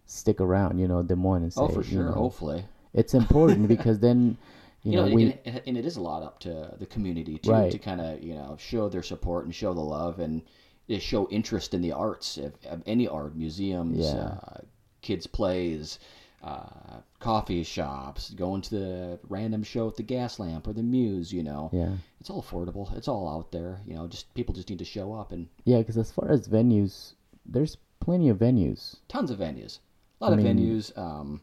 [0.06, 0.78] stick around.
[0.78, 2.04] You know, Des Moines and say, oh for you sure.
[2.04, 4.36] know, Hopefully, it's important because then,
[4.82, 7.38] you, you, know, know, we and, and it is a lot up to the community
[7.38, 7.70] too Right.
[7.70, 10.42] to kind of you know show their support and show the love and
[10.90, 14.38] uh, show interest in the arts of, of any art, museums, Yeah.
[14.46, 14.58] uh,
[15.00, 15.98] kids plays.
[16.42, 21.32] Uh, coffee shops, going to the random show at the Gas Lamp or the Muse,
[21.32, 21.70] you know.
[21.72, 22.92] yeah, It's all affordable.
[22.96, 23.78] It's all out there.
[23.86, 25.78] You know, just people just need to show up and yeah.
[25.78, 27.12] Because as far as venues,
[27.46, 28.96] there's plenty of venues.
[29.06, 29.78] tons of venues.
[30.20, 30.96] A lot I of mean- venues.
[30.98, 31.40] Um,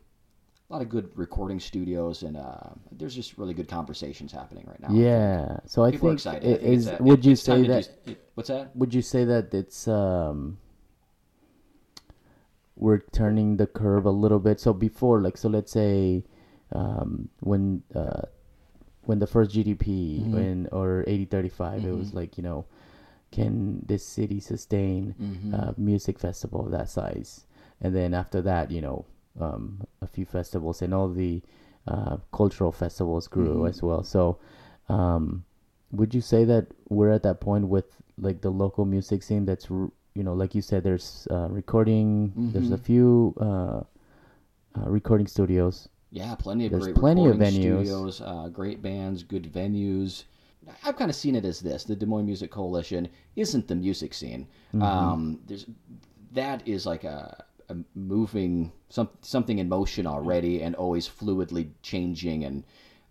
[0.69, 2.59] a lot of good recording studios, and uh,
[2.91, 4.89] there's just really good conversations happening right now.
[4.89, 4.93] I.
[4.93, 5.57] Yeah.
[5.65, 6.43] So I people think excited.
[6.47, 8.75] i- I think is a- would you say that do- what's that?
[8.75, 10.59] would you say that it's um
[12.79, 16.23] we're turning the curve a little bit so before like so let's say
[16.73, 18.21] um when uh
[19.03, 19.87] when the first gdp
[20.21, 20.33] Mm-hmm.
[20.33, 22.65] when or 8035 it was like you know
[23.31, 25.53] can this city sustain Mm-hmm.
[25.53, 27.45] a music festival of that size
[27.81, 29.05] and then after that you know
[29.39, 31.41] um a few festivals and all the
[31.87, 33.67] uh cultural festivals grew Mm-hmm.
[33.67, 34.39] as well so
[34.89, 35.43] um
[35.91, 37.85] would you say that we're at that point with
[38.17, 42.33] like the local music scene that's r- you know like you said there's uh, recording
[42.51, 42.83] there's a Mm-hmm.
[42.83, 43.81] few uh,
[44.75, 47.51] uh, recording studios Yeah, plenty of There's great plenty of venues.
[47.85, 50.23] studios, uh, great bands, good venues.
[50.83, 54.13] I've kind of seen it as this: the Des Moines Music Coalition isn't the music
[54.13, 54.47] scene.
[54.73, 54.81] Mm-hmm.
[54.83, 55.65] Um, there's
[56.33, 62.43] that is like a, a moving some something in motion already, and always fluidly changing
[62.43, 62.63] and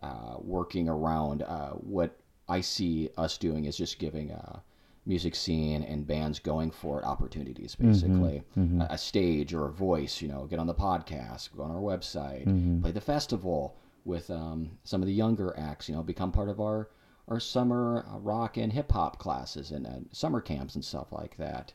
[0.02, 1.42] uh, working around.
[1.42, 2.16] Uh, what
[2.48, 4.62] I see us doing is just giving a
[5.08, 10.20] music scene and bands going for it opportunities, basically A, a stage or a voice.
[10.22, 12.44] You know, get on the podcast, go on our website,
[12.82, 15.88] play the festival with um, some of the younger acts.
[15.88, 16.90] You know, become part of our
[17.28, 21.36] our summer uh, rock and hip hop classes and uh, summer camps and stuff like
[21.36, 21.72] that.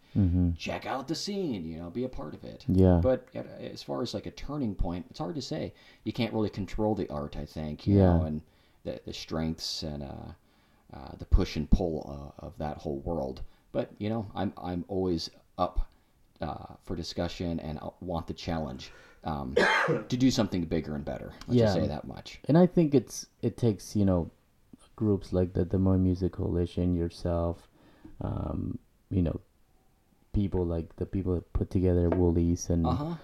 [0.58, 1.64] Check out the scene.
[1.66, 2.66] You know, be a part of it.
[2.68, 3.00] Yeah.
[3.02, 3.28] But
[3.60, 5.74] as far as like a turning point, it's hard to say.
[6.06, 7.86] You can't really control the art, I think.
[7.88, 8.18] You Yeah.
[8.18, 8.42] know, and
[8.84, 10.32] the the strengths and uh,
[10.94, 13.42] uh, the push and pull uh, of that whole world.
[13.72, 15.90] But you know, I'm I'm always up
[16.42, 18.92] uh, for discussion and I want the challenge
[19.24, 19.56] um,
[20.10, 21.32] to do something bigger and better.
[21.48, 21.82] Let's just Yeah.
[21.82, 22.40] say that much.
[22.48, 24.30] and i think it's it takes you know
[24.96, 27.68] groups like the Des Moines music coalition yourself
[28.22, 28.78] um
[29.10, 29.40] you know
[30.34, 33.16] people like the people that put together wooly's and Uh huh.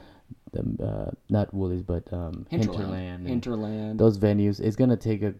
[0.51, 3.27] the, uh, not wooly's but um hinterland, Hinterland.
[3.27, 3.99] Hinterland.
[3.99, 5.33] those venues it's gonna take a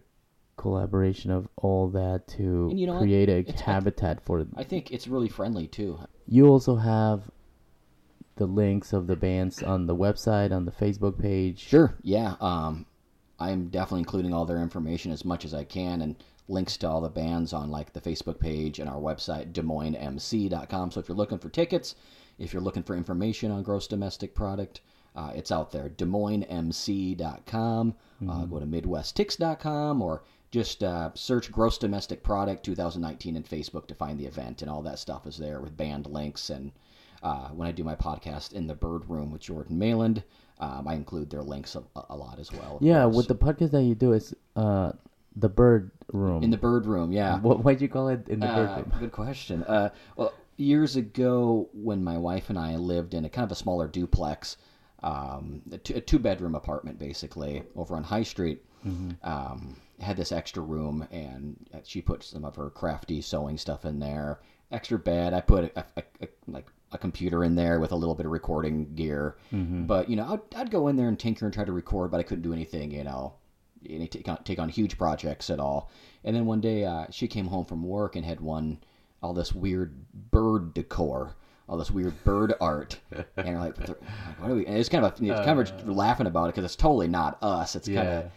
[0.60, 3.02] collaboration of all that to you know what?
[3.02, 5.98] create a It's- habitat for I think it's really friendly too.
[6.28, 7.30] you also have
[8.36, 11.94] the links of the bands on the website on the facebook page Sure.
[12.02, 12.34] Yeah.
[12.40, 12.84] Um,
[13.38, 16.14] I'm definitely including all their information as much as I can and
[16.46, 20.90] links to all the bands on like the Facebook page and our website, DesMoinesMC.com.
[20.90, 21.94] So if you're looking for tickets,
[22.38, 24.82] if you're looking for information on gross domestic product,
[25.16, 25.88] uh, it's out there.
[25.88, 27.94] DesMoinesMC.com.
[28.28, 33.94] Uh, go to MidwestTix.com or just uh, search Gross Domestic Product 2019 in Facebook to
[33.94, 36.50] find the event, and all that stuff is there with band links.
[36.50, 36.72] And
[37.22, 40.22] uh, when I do my podcast in the Bird Room with Jordan Mayland,
[40.58, 42.78] um, I include their links a, a lot as well.
[42.80, 43.16] yeah course.
[43.16, 44.92] with the podcast that you do is uh
[45.36, 47.38] the bird room in the Bird Room, yeah.
[47.38, 49.62] what why'd you call it in the bird Uh, room good question.
[49.64, 53.54] Uh, well, years ago, when my wife and I lived in a kind of a
[53.54, 54.56] smaller duplex,
[55.02, 58.62] um, a, two, a two-bedroom apartment, basically, over on High Street,
[59.22, 63.84] um, had this extra room, and uh, she put some of her crafty sewing stuff
[63.84, 64.40] in there.
[64.72, 65.34] Extra bed.
[65.34, 68.32] I put a, a, a, like a computer in there with a little bit of
[68.32, 69.36] recording gear.
[69.52, 69.86] Mm-hmm.
[69.86, 72.20] But you know, I'd, I'd go in there and tinker and try to record, but
[72.20, 72.92] I couldn't do anything.
[72.92, 73.34] You know,
[73.88, 75.90] any take on take on huge projects at all.
[76.24, 78.78] And then one day uh, she came home from work and had one
[79.22, 79.94] all this weird
[80.30, 81.36] bird decor,
[81.68, 82.98] all this weird bird art,
[83.36, 83.76] and you're like,
[84.38, 84.66] what are we?
[84.66, 85.92] And it's kind of a, it's kind of uh.
[85.92, 87.76] laughing about it because it's totally not us.
[87.76, 88.30] It's kind of.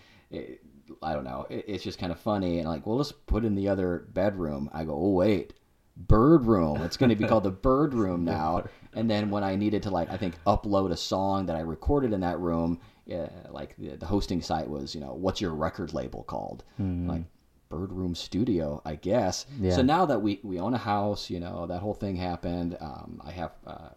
[1.01, 1.45] I don't know.
[1.49, 4.69] It, it's just kind of funny, and like, well, let's put in the other bedroom.
[4.73, 5.53] I go, oh wait,
[5.95, 6.81] Bird Room.
[6.81, 8.65] It's going to be called the Bird Room now.
[8.93, 12.13] And then when I needed to like, I think upload a song that I recorded
[12.13, 15.93] in that room, yeah, like the, the hosting site was, you know, what's your record
[15.93, 16.63] label called?
[16.77, 17.23] Like
[17.69, 19.45] Bird Room Studio, I guess.
[19.59, 19.75] Yeah.
[19.75, 22.77] So now that we we own a house, you know, that whole thing happened.
[22.79, 23.89] Um, I have uh,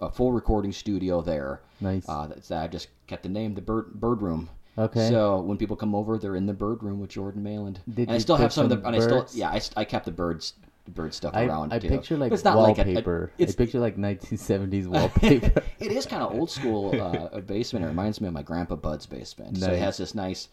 [0.00, 1.62] a full recording studio there.
[1.80, 2.08] Nice.
[2.08, 4.48] Uh, that's, I just kept the name the Bird Bird Room.
[4.76, 5.08] Okay.
[5.08, 7.78] So when people come over, they're in the bird room with Jordan Mayland.
[7.88, 8.86] Did and I still have some of the.
[8.86, 9.36] And I still, birds?
[9.36, 11.88] yeah, I, I kept the birds, the bird stuff I, around I too.
[11.88, 13.30] picture like it's not like a- a- wallpaper.
[13.38, 15.62] it's I picture like 1970s wallpaper.
[15.78, 17.84] it is kind of old school uh, basement.
[17.84, 19.58] It reminds me of my grandpa Bud's basement.
[19.58, 20.48] So it has this nice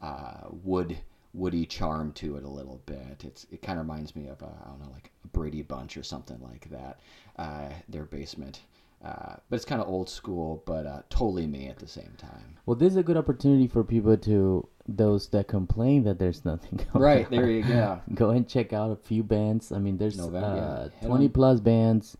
[0.00, 0.96] uh, wood
[1.34, 3.24] woody charm to it a little bit.
[3.24, 5.96] It's it kind of reminds me of uh, I don't know like a Brady Bunch
[5.96, 7.00] or something like that.
[7.36, 8.60] Uh, their basement.
[9.06, 12.58] Uh, but it's kind of old school, but uh, totally me at the same time.
[12.66, 16.84] well, this is a good opportunity for people to those that complain that there's nothing.
[16.92, 18.00] Going Right there you go.
[18.14, 19.70] Go and check out a few bands.
[19.70, 21.30] I mean, there's November, uh, Head 20 on.
[21.30, 22.16] plus bands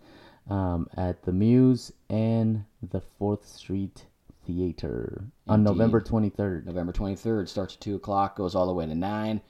[0.48, 4.06] um, at the Mews and the Fourth Street
[4.46, 6.66] Theater on November 23rd.
[6.66, 9.40] November 23rd starts at 2 o'clock, goes all the way to 9.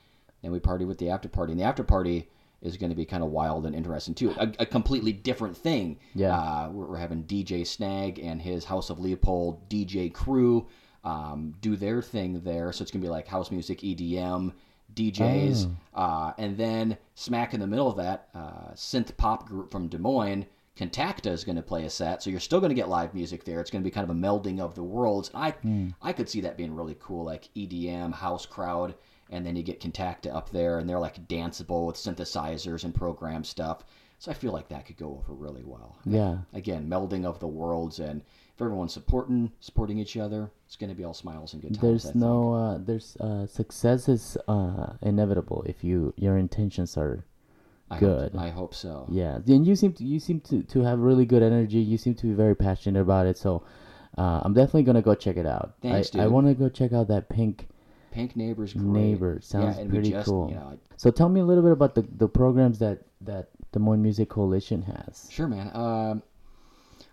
[0.42, 1.53] Then we party with the after party.
[1.53, 2.31] And the after party
[2.66, 4.35] is going to be kind of wild and interesting, too.
[4.38, 5.98] A, a completely different thing.
[6.14, 6.37] Yeah.
[6.37, 10.66] Uh, we're, we're having DJ Snag and his House of Leopold DJ crew
[11.05, 12.72] um, do their thing there.
[12.72, 14.52] So it's going to be like house music, EDM,
[14.94, 15.70] DJs.
[15.94, 19.98] Uh, and then smack in the middle of that, uh, synth pop group from Des
[19.98, 20.46] Moines.
[20.76, 23.44] Contacta is going to play a set, so you're still going to get live music
[23.44, 23.61] there.
[23.61, 25.31] It's going to be kind of a melding of the worlds.
[25.35, 25.55] I
[26.02, 28.94] I could see that being really cool, like EDM house crowd,
[29.30, 33.44] and then you get Contacta up there, and they're like danceable with synthesizers and program
[33.44, 33.84] stuff.
[34.18, 35.98] So I feel like that could go over really well.
[36.04, 36.38] Yeah.
[36.54, 38.22] Again, melding of the worlds, and
[38.54, 42.04] if everyone's supporting supporting each other, it's going to be all smiles and good times.
[42.04, 47.24] There's no uh, there's uh, success is uh, inevitable if you your intentions are
[47.90, 48.32] I good.
[48.32, 49.06] Hope, I hope so.
[49.10, 51.78] Yeah, and you seem to you seem to, to have really good energy.
[51.78, 53.36] You seem to be very passionate about it.
[53.36, 53.64] So
[54.16, 55.74] uh, I'm definitely gonna go check it out.
[55.82, 57.68] Thanks, I, I want to go check out that pink
[58.16, 58.87] Pink neighbors, great.
[58.87, 59.38] neighbor.
[59.42, 60.48] Sounds yeah, pretty just, cool.
[60.48, 63.79] You know, So tell me a little bit about the, the programs that that Des
[63.79, 65.29] Moines Music Coalition has.
[65.31, 65.70] Sure, man.
[65.74, 66.22] Um,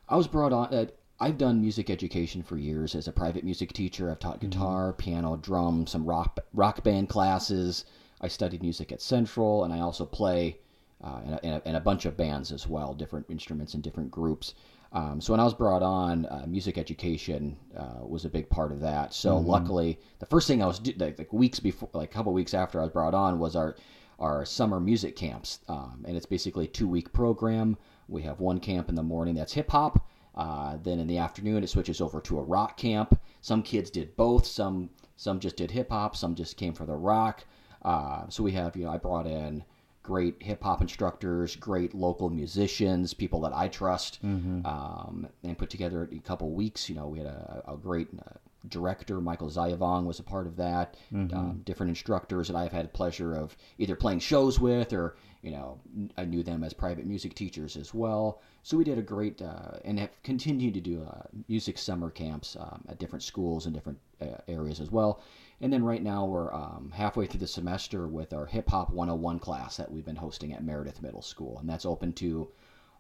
[0.08, 0.74] I was brought on.
[0.74, 0.86] Uh,
[1.20, 4.10] I've done music education for years as a private music teacher.
[4.10, 7.84] I've taught guitar, piano, drum, some rock rock band classes.
[8.22, 10.58] I studied music at Central, and I also play
[11.04, 13.84] uh, in, a, in, a, in a bunch of bands as well, different instruments and
[13.84, 14.54] different groups.
[14.94, 18.72] Um, so when I was brought on, uh, music education uh, was a big part
[18.72, 19.14] of that.
[19.14, 22.32] So luckily, the first thing I was do- like, like weeks before, like a couple
[22.32, 23.76] weeks after I was brought on, was our
[24.20, 27.76] our summer music camps, um, and it's basically a two week program.
[28.08, 30.08] We have one camp in the morning that's hip hop.
[30.36, 33.20] Uh, then in the afternoon, it switches over to a rock camp.
[33.42, 34.46] Some kids did both.
[34.46, 36.16] Some some just did hip hop.
[36.16, 37.46] Some just came for the rock.
[37.82, 39.64] Uh, so we have you know I brought in
[40.04, 44.20] great hip hop instructors, great local musicians, people that I trust,
[44.66, 46.90] um, and put together a couple weeks.
[46.90, 48.34] You know, we had a, a great uh,
[48.70, 50.96] director, Michael Zayavong, was a part of that.
[51.34, 55.80] Um, different instructors that I've had pleasure of either playing shows with or you know
[56.18, 58.42] I knew them as private music teachers as well.
[58.62, 62.56] So we did a great uh, and have continued to do uh, music summer camps
[62.60, 65.22] um, at different schools and different uh, areas as well.
[65.64, 69.40] And then right now we're um, halfway through the semester with our Hip Hop 101
[69.40, 72.52] class that we've been hosting at Meredith Middle School, and that's open to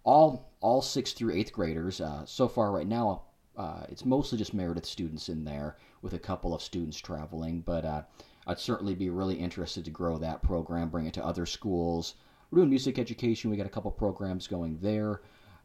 [0.05, 1.99] all all sixth through eighth graders.
[1.99, 3.23] Uh, so far, right now,
[3.57, 7.59] uh, it's mostly just Meredith students in there, with a couple of students traveling.
[7.59, 8.03] But uh,
[8.47, 12.15] I'd certainly be really interested to grow that program, bring it to other schools.
[12.49, 13.51] We're doing music education.
[13.51, 15.19] We got a couple programs going there,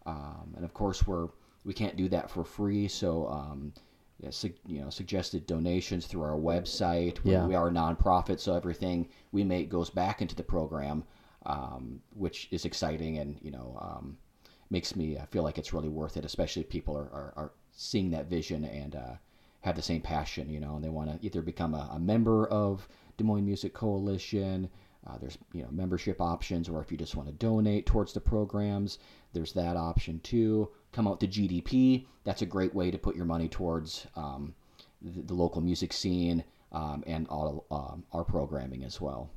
[0.05, 1.29] um, and of course, we're
[1.65, 2.89] we can't do that for free.
[2.89, 3.29] So.
[3.29, 3.73] Um,
[4.21, 7.23] yeah, su- you know, suggested donations through our website.
[7.25, 7.47] We, Yeah.
[7.47, 11.05] we are a nonprofit, so everything we make goes back into the program,
[11.47, 14.17] um, which is exciting and you know um,
[14.71, 16.25] makes me uh, feel like it's really worth it.
[16.25, 19.15] Especially if people are, are, are seeing that vision and uh,
[19.61, 22.47] have the same passion, you know, and they want to either become a, a member
[22.49, 24.69] of Des Moines Music Coalition.
[25.07, 28.21] Uh, there's you know membership options, or if you just want to donate towards the
[28.21, 28.99] programs,
[29.33, 30.69] there's that option too.
[30.93, 32.07] Come out to GDP.
[32.25, 34.55] That's a great way to put your money towards um,
[35.01, 39.31] the, the local music scene um, and all um, our programming as well.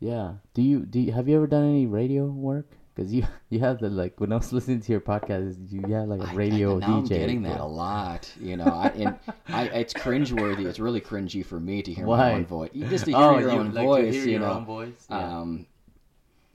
[0.00, 0.34] Yeah.
[0.54, 2.70] Do you do you, have you ever done any radio work?
[2.96, 6.08] Because you you have the like when I was listening to your podcast, you had
[6.08, 6.96] like a radio I, now DJ.
[6.96, 8.32] I'm getting that a lot.
[8.40, 9.18] You know, I, and
[9.48, 10.64] I, it's cringeworthy.
[10.66, 12.16] It's really cringy for me to hear Why?
[12.16, 12.70] my own voice.
[12.74, 14.14] Just to hear Oh, your you own like to voice.
[14.14, 14.52] hear you your know.
[14.52, 15.06] own voice?
[15.10, 15.38] Yeah.
[15.38, 15.66] Um,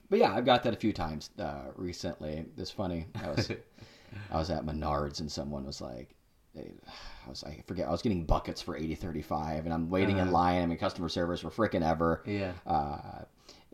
[0.10, 2.44] but yeah, I've got that a few times uh, recently.
[2.58, 3.06] It's funny.
[3.24, 3.50] I was
[4.32, 6.16] I was at Menards and someone was like,
[6.58, 10.18] I was I forget I was getting buckets for eighty thirty five and I'm waiting
[10.18, 10.32] in Uh-huh.
[10.32, 10.64] line.
[10.64, 12.24] I mean, customer service for frickin' ever.
[12.26, 12.52] Yeah.
[12.68, 13.24] Uh,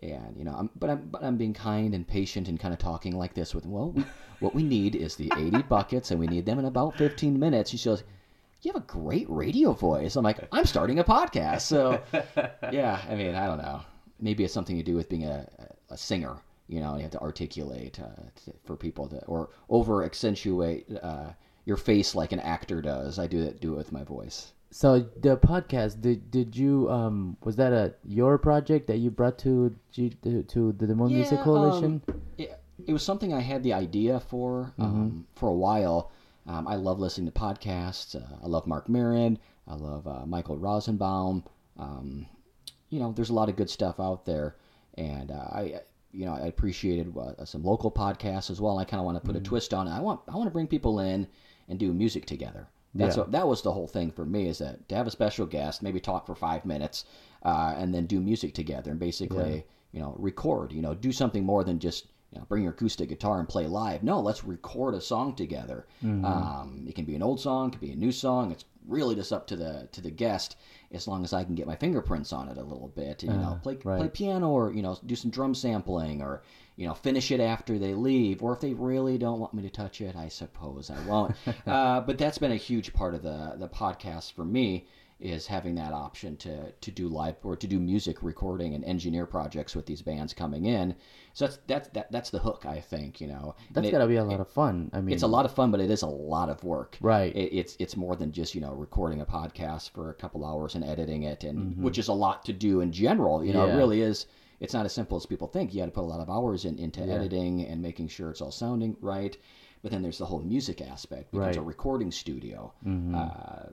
[0.02, 2.80] and you know, I'm, but I'm but I'm being kind and patient and kind of
[2.80, 4.06] talking like this with well, we,
[4.40, 7.72] what we need is the 80 buckets, and we need them in about 15 minutes.
[7.72, 8.04] She goes,
[8.62, 12.02] "You have a great radio voice." I'm like, "I'm starting a podcast." So,
[12.72, 13.82] yeah, I mean, I don't know.
[14.20, 15.48] Maybe it's something to do with being a,
[15.90, 16.38] a singer.
[16.68, 21.30] You know, you have to articulate uh, to, for people to or over accentuate uh,
[21.66, 23.20] your face like an actor does.
[23.20, 24.54] I do that do it with my voice.
[24.70, 29.38] So the podcast did did you um was that a your project that you brought
[29.40, 32.02] to G, to, to the Des Moines Music Coalition?
[32.08, 36.12] um, it, it was something I had the idea for um, for a while.
[36.46, 38.16] Um, I love listening to podcasts.
[38.16, 39.38] Uh, I love Marc Maron.
[39.68, 41.44] I love uh, Michael Rosenbaum.
[41.78, 42.26] Um,
[42.90, 44.56] you know, there's a lot of good stuff out there,
[44.96, 48.80] and uh, I, you know, I appreciated uh, some local podcasts as well.
[48.80, 49.92] I kind of want to put a twist on it.
[49.92, 51.28] I want I want to bring people in
[51.68, 52.68] and do music together.
[52.96, 53.24] That's Yeah.
[53.24, 55.84] what, that was the whole thing for me is that to have a special guest,
[55.84, 57.06] maybe talk for five minutes,
[57.44, 60.74] uh, and then do music together and basically you know record.
[60.74, 63.68] You know, do something more than just you know bring your acoustic guitar and play
[63.68, 64.04] live.
[64.04, 65.86] No, let's record a song together.
[66.04, 68.52] Um, it can be an old song, it can be a new song.
[68.52, 70.56] It's really just up to the to the guest
[70.92, 73.36] as long as I can get my fingerprints on it a little bit you know
[73.52, 73.98] Uh, play right.
[74.00, 76.42] play piano or you know do some drum sampling or
[76.78, 79.70] you know finish it after they leave or if they really don't want me to
[79.70, 81.36] touch it I suppose I won't
[81.68, 84.88] uh, but that's been a huge part of the the podcast for me
[85.20, 89.26] is having that option to to do live or to do music recording and engineer
[89.26, 90.94] projects with these bands coming in
[91.34, 94.18] so that's that's that, that's the hook I think you know That's it- gotta be
[94.18, 94.92] a lot of fun.
[94.94, 96.98] I mean, it's a lot of fun, but it is a lot of work.
[97.02, 97.36] Right.
[97.36, 100.74] It, it's it's more than just you know recording a podcast for a couple hours
[100.76, 103.44] and editing it, and which is a lot to do in general.
[103.44, 103.70] You know, Mm-hmm.
[103.70, 103.76] Yeah.
[103.76, 104.26] it really is.
[104.60, 105.74] It's not as simple as people think.
[105.74, 107.14] You got to put a lot of hours in, into Yeah.
[107.14, 109.38] editing and making sure it's all sounding right.
[109.84, 111.32] But then there's the whole music aspect.
[111.32, 111.56] Becomes Right.
[111.56, 111.64] Mm-hmm.
[111.64, 112.74] a recording studio.
[112.86, 113.70] Uh,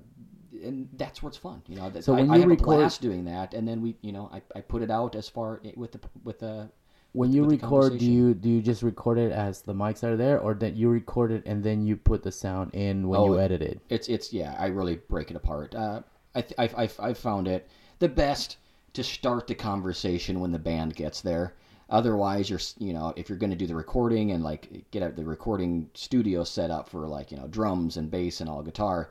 [0.62, 1.90] and that's what's fun, you know.
[2.00, 4.12] So I, when I you have record- a blast doing that, and then we, you
[4.12, 6.70] know, I, I put it out as far with the with the
[7.12, 10.38] when you record, do you do you just record it as the mics are there,
[10.38, 13.40] or that you record it and then you put the sound in when Oh, you
[13.40, 13.80] edit it?
[13.88, 14.54] It's it's yeah.
[14.58, 15.74] I really break it apart.
[15.74, 16.02] Uh,
[16.34, 17.68] I th- I've, I've I've found it
[17.98, 18.56] the best
[18.94, 21.54] to start the conversation when the band gets there.
[21.90, 25.16] Otherwise, you're you know if you're going to do the recording and like get out
[25.16, 29.10] the recording studio set up for like you know drums and bass and all guitar.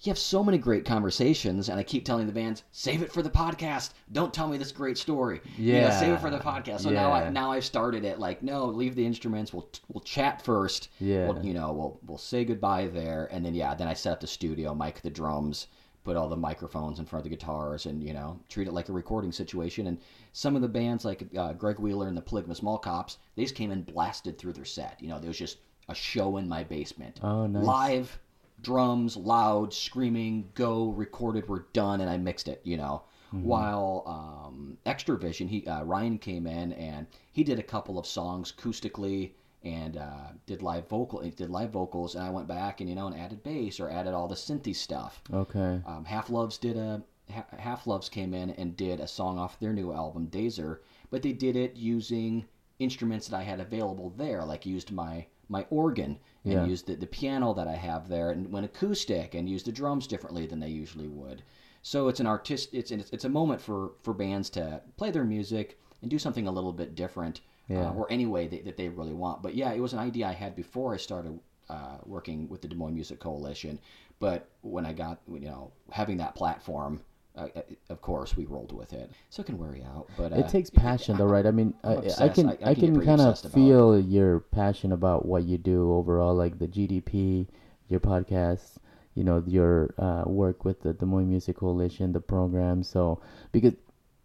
[0.00, 3.22] You have so many great conversations, and I keep telling the bands, save it for
[3.22, 3.92] the podcast.
[4.12, 5.40] Don't tell me this great story.
[5.56, 6.80] You know, save it for the podcast.
[6.80, 9.54] So now I now I've started it like, no, leave the instruments.
[9.54, 10.90] We'll we'll chat first.
[11.00, 11.28] Yeah.
[11.28, 14.20] We'll, you know, we'll we'll say goodbye there, and then yeah, then I set up
[14.20, 15.68] the studio, mic the drums,
[16.04, 18.88] put all the microphones in front of the guitars, and you know, treat it like
[18.88, 19.86] a recording situation.
[19.88, 19.98] And
[20.32, 23.54] some of the bands like uh, Greg Wheeler and the Polygamous Mall Cops, they just
[23.54, 24.98] came and blasted through their set.
[25.00, 27.64] You know, there was just a show in my basement, Oh, nice.
[27.64, 28.18] live
[28.62, 33.02] drums, loud, screaming, go, recorded, we're done, and I mixed it, you know.
[33.42, 38.06] While um, Extra Vision, he uh, Ryan came in and he did a couple of
[38.06, 39.32] songs acoustically
[39.64, 43.06] and uh, did live vocal, did live vocals, and I went back and you know
[43.06, 45.22] and added bass or added all the synthy stuff.
[45.32, 45.80] Okay.
[45.86, 47.02] Um, Half Loves did a
[47.32, 50.78] Ha- Half Loves came in and did a song off their new album Dazer,
[51.10, 52.44] but they did it using
[52.78, 56.64] instruments that I had available there, like used my my organ and Yeah.
[56.64, 60.06] used the, the piano that I have there and went acoustic and used the drums
[60.06, 61.42] differently than they usually would.
[61.82, 65.24] So it's an artist it's it's, it's a moment for for bands to play their
[65.24, 67.88] music and do something a little bit different Yeah.
[67.88, 69.42] uh, or any way that, that they really want.
[69.42, 71.38] But yeah, it was an idea I had before I started
[71.70, 73.78] uh, working with the Des Moines Music Coalition.
[74.20, 77.00] But when I got, you know, having that platform,
[77.36, 79.10] uh, uh, of course, we rolled with it.
[79.30, 80.06] So it can wear you out.
[80.16, 81.46] But uh, it takes passion, though, right?
[81.46, 83.50] I mean, I, I can I- I, I can can kind of about it.
[83.52, 87.48] feel your passion about what you do overall, like the GDP,
[87.88, 88.76] your podcast,
[89.14, 92.82] you know, your uh, work with the Des Moines Music Coalition, the program.
[92.82, 93.20] So
[93.52, 93.74] because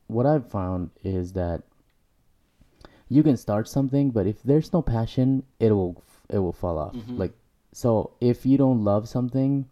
[0.08, 1.64] what I've found is that
[3.10, 6.93] you can start something, but if there's no passion, it will it will fall off.
[6.93, 7.18] Mm-hmm.
[7.18, 7.34] Like
[7.74, 9.68] so, if you don't love something,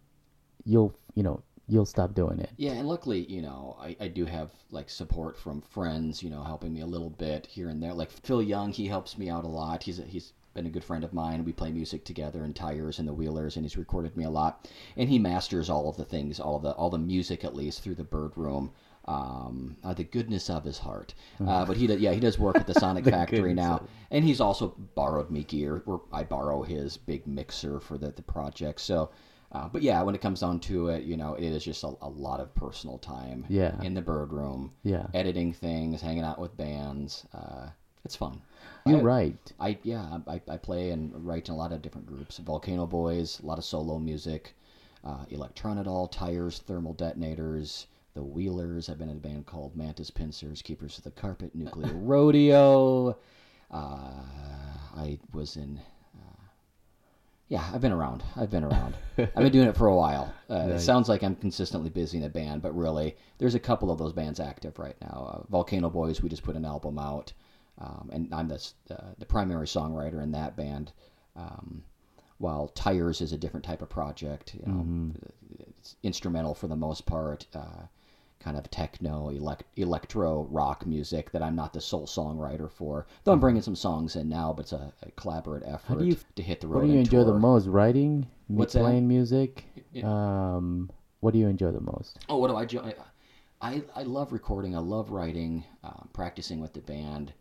[0.64, 2.50] you'll you know you'll stop doing it.
[2.56, 6.42] Yeah, and luckily, you know, I, I do have like support from friends, you know,
[6.42, 7.92] helping me a little bit here and there.
[7.92, 9.82] Like Phil Young, he helps me out a lot.
[9.82, 11.44] He's a, he's been a good friend of mine.
[11.44, 14.68] We play music together in Tires and the Wheelers, and he's recorded me a lot.
[14.96, 17.82] And he masters all of the things, all of the all the music at least
[17.82, 18.72] through the Bird Room.
[19.06, 21.14] Um, uh, the goodness of his heart.
[21.40, 24.40] Uh, but he, does, yeah, he does work at the Sonic Factory now, and he's
[24.40, 25.82] also borrowed me gear.
[25.86, 28.80] Or I borrow his big mixer for the the project.
[28.80, 29.10] So.
[29.50, 31.90] Uh, but yeah, when it comes down to it, you know, it is just a,
[32.02, 33.80] a lot of personal time Yeah.
[33.80, 35.06] in the bird room, Yeah.
[35.14, 37.24] editing things, hanging out with bands.
[37.32, 37.68] Uh,
[38.04, 38.42] it's fun.
[38.84, 39.52] I, right.
[39.58, 42.36] I yeah, I, I play and write in a lot of different groups.
[42.36, 44.54] Volcano Boys, a lot of solo music,
[45.02, 47.86] uh, Electronidol, Tires, Thermal Detonators,
[48.18, 48.88] the Wheelers.
[48.88, 53.16] I've been in a band called Mantis Pincers, Keepers of the Carpet, Nuclear Rodeo.
[53.70, 54.10] Uh,
[54.96, 55.78] I was in.
[56.16, 56.42] Uh,
[57.46, 58.24] yeah, I've been around.
[58.36, 58.96] I've been around.
[59.18, 60.34] I've been doing it for a while.
[60.50, 63.88] Uh, It sounds like I'm consistently busy in a band, but really, there's a couple
[63.92, 65.30] of those bands active right now.
[65.32, 67.32] Uh, Volcano Boys, we just put an album out,
[67.78, 70.90] um, and I'm the uh, the primary songwriter in that band.
[71.36, 71.84] Um,
[72.38, 74.80] while Tires is a different type of project, you know,
[75.78, 77.82] it's instrumental for the most part, uh,
[78.40, 83.06] kind of techno, elect- electro rock music that I'm not the sole songwriter for.
[83.24, 86.16] Though I'm bringing some songs in now, but it's a, a collaborative effort do you-
[86.36, 86.80] to hit the road.
[86.80, 87.66] What do you enjoy the most?
[87.66, 88.80] Writing, What's that?
[88.80, 89.64] playing music.
[89.92, 90.04] Yeah.
[90.56, 92.18] Um, what do you enjoy the most?
[92.28, 92.94] Oh, what do I enjoy?
[93.60, 94.76] I, I love recording.
[94.76, 97.32] I love writing, um, practicing with the band.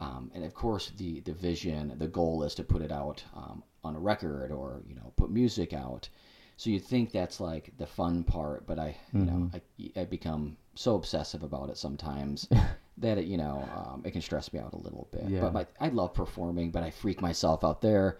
[0.00, 3.62] Um, and of course, the, the vision, the goal is to put it out um,
[3.84, 6.08] on a record or, you know, put music out.
[6.56, 10.56] So you'd think that's like the fun part, but I, you know, I, I become
[10.74, 12.48] so obsessive about it sometimes
[12.98, 15.24] that it, you know, um, it can stress me out a little bit.
[15.28, 15.40] Yeah.
[15.40, 18.18] But my, I love performing, but I freak myself out there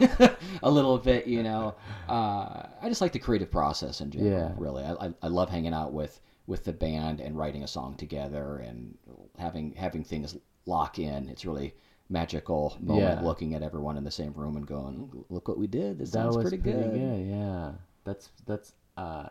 [0.62, 1.74] a little bit, you know.
[2.08, 4.30] Uh, I just like the creative process in general.
[4.30, 4.52] Yeah.
[4.56, 7.94] Really, I, I, I love hanging out with with the band and writing a song
[7.94, 8.96] together and
[9.38, 11.28] having having things lock in.
[11.28, 11.74] It's really
[12.12, 13.26] magical moment Yeah.
[13.26, 15.98] looking at everyone in the same room and going, "Look what we did!
[15.98, 17.72] This that sounds was pretty, good." Yeah, yeah.
[18.04, 19.28] that's that's uh,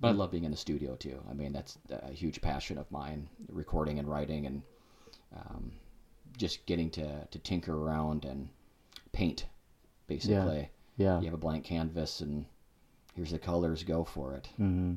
[0.00, 1.22] But I love being in the studio too.
[1.30, 4.62] I mean, that's a huge passion of mine, recording and writing, and
[5.34, 5.72] um,
[6.36, 8.48] just getting to, to tinker around and
[9.12, 9.46] paint.
[10.06, 11.18] Basically, yeah.
[11.20, 12.44] you have a blank canvas, and
[13.14, 13.84] here's the colors.
[13.84, 14.48] Go for it.
[14.60, 14.94] Mm-hmm.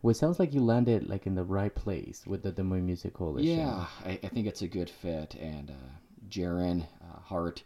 [0.00, 2.86] Well, it sounds like you landed like in the right place with the Des Moines
[2.86, 3.58] Music Coalition.
[3.58, 5.34] Yeah, I, I think it's a good fit.
[5.34, 5.90] And uh,
[6.30, 7.62] Jaren uh, Hart,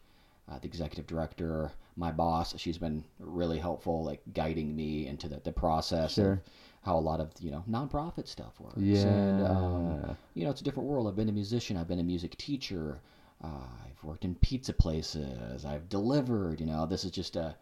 [0.51, 5.41] uh, the executive director, my boss, she's been really helpful, like guiding me into the,
[5.45, 6.33] the process Sure.
[6.33, 6.41] of
[6.83, 8.79] how a lot of you know nonprofit stuff works.
[8.79, 9.03] Yeah.
[9.07, 11.07] And, um, you know, it's a different world.
[11.09, 11.77] I've been a musician.
[11.77, 12.99] I've been a music teacher.
[13.43, 13.49] Uh,
[13.85, 15.65] I've worked in pizza places.
[15.65, 16.61] I've delivered.
[16.61, 17.57] You know, this is just a.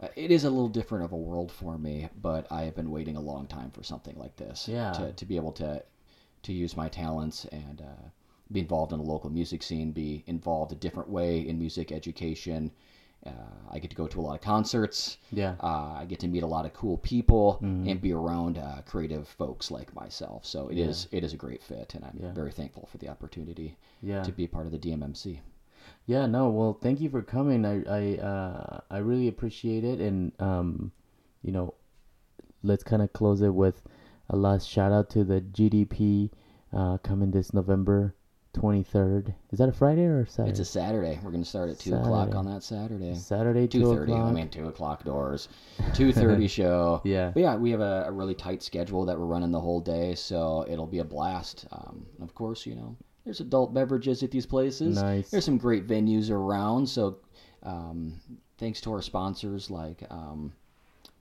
[0.00, 2.90] uh, It is a little different of a world for me, but I have been
[2.90, 4.68] waiting a long time for something like this.
[4.68, 4.92] Yeah.
[4.92, 5.82] To, to be able to
[6.44, 8.08] to use my talents and uh,
[8.52, 12.70] be involved in the local music scene, be involved a different way in music education.
[13.26, 13.30] Uh,
[13.70, 15.16] I get to go to a lot of concerts.
[15.32, 15.54] Yeah.
[15.58, 17.88] Uh, I get to meet a lot of cool people Mm-hmm.
[17.88, 20.44] and be around uh, creative folks like myself.
[20.44, 22.32] So it is it is a great fit, and I'm Yeah.
[22.32, 24.22] very thankful for the opportunity Yeah.
[24.24, 25.40] to be part of the DMMC.
[26.06, 27.64] Yeah, no, well, thank you for coming.
[27.64, 30.92] I I uh I really appreciate it and um
[31.42, 31.72] you know,
[32.62, 33.82] let's kind of close it with
[34.28, 36.30] a last shout out to the GDP
[36.74, 38.14] uh coming this November
[38.54, 39.34] 23rd.
[39.52, 40.50] Is that a Friday or a Saturday?
[40.50, 41.18] It's a Saturday.
[41.22, 43.14] We're going to start at two o'clock on that Saturday.
[43.14, 44.12] Saturday 2 Two thirty.
[44.12, 44.28] o'clock.
[44.28, 45.48] I mean, two o'clock doors.
[45.94, 47.02] Two thirty show.
[47.04, 47.30] Yeah.
[47.34, 50.14] But yeah, we have a, a really tight schedule that we're running the whole day,
[50.14, 51.66] so it'll be a blast.
[51.72, 55.02] Um, of course, you know, there's adult beverages at these places.
[55.02, 55.30] Nice.
[55.30, 56.86] There's some great venues around.
[56.88, 57.18] So,
[57.62, 58.20] um,
[58.58, 60.52] thanks to our sponsors like um,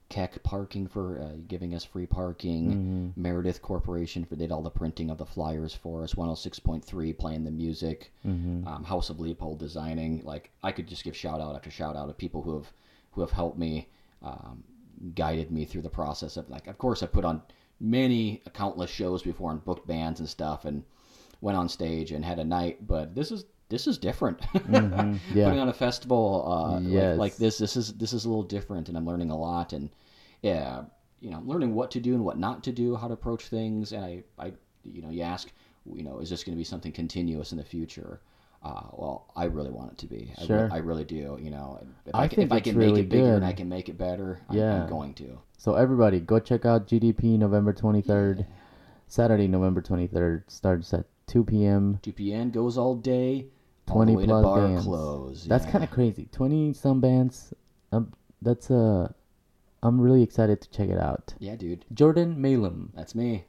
[0.10, 2.72] Keck Parking for uh, giving us free parking.
[2.72, 3.22] Mm-hmm.
[3.22, 6.14] Meredith Corporation for did all the printing of the flyers for us.
[6.14, 8.12] 106.3 playing the music.
[8.26, 8.68] Mm-hmm.
[8.68, 10.22] Um, House of Leopold designing.
[10.24, 12.72] Like I could just give shout out after shout out of people who have
[13.12, 13.90] who have helped me,
[14.24, 14.64] um,
[15.16, 16.68] guided me through the process of like.
[16.68, 17.42] Of course, I put on
[17.80, 20.84] many countless shows before and booked bands and stuff and
[21.42, 22.86] went on stage and had a night.
[22.88, 24.40] But this is this is different.
[24.54, 25.46] Mhm, yeah.
[25.46, 27.18] Putting on a festival uh, Yes.
[27.18, 29.74] like, like this, this is this is a little different, and I'm learning a lot.
[29.74, 29.90] And
[30.42, 30.84] yeah,
[31.20, 33.92] you know, learning what to do and what not to do, how to approach things.
[33.92, 34.54] And I, I
[34.84, 35.52] you know, you ask,
[35.92, 38.22] you know, is this going to be something continuous in the future?
[38.62, 40.32] Uh, well, I really want it to be.
[40.38, 40.70] I, re- Sure.
[40.72, 41.38] I really do.
[41.42, 43.36] You know, if I I, can, think if I can make it bigger good.
[43.36, 44.84] and I can make it better, I'm, Yeah.
[44.84, 45.40] I'm going to.
[45.58, 48.46] So everybody, go check out GDP November 23rd.
[49.08, 52.00] Saturday, November 23rd starts at 2 p.m.
[52.04, 52.52] 2 p.m.
[52.52, 53.48] goes all day.
[53.90, 54.84] All 20 the way plus to bar bands.
[54.86, 55.46] close.
[55.46, 56.28] That's kind of crazy.
[56.32, 57.54] 20 some bands.
[57.92, 59.12] Um, that's uh
[59.82, 61.34] I'm really excited to check it out.
[61.40, 61.84] Yeah, dude.
[61.94, 63.44] Jordan Mayland, That's me.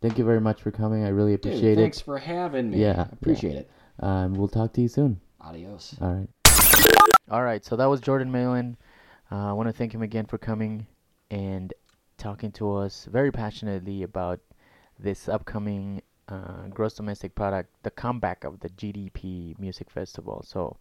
[0.00, 1.04] thank you very much for coming.
[1.04, 1.82] I really Dude, appreciate thanks it.
[1.82, 2.80] Thanks for having me.
[2.80, 3.70] Yeah, Appreciate it.
[3.98, 5.20] Um, we'll talk to you soon.
[5.40, 5.96] Adios.
[6.00, 6.28] All right.
[7.30, 7.64] All right.
[7.64, 8.76] So that was Jordan Mayland.
[9.32, 10.86] Uh, I want to thank him again for coming
[11.30, 11.72] and
[12.18, 14.40] talking to us very passionately about
[14.98, 20.42] this upcoming uh, gross domestic product, the comeback of the GDP Music Festival.
[20.46, 20.76] So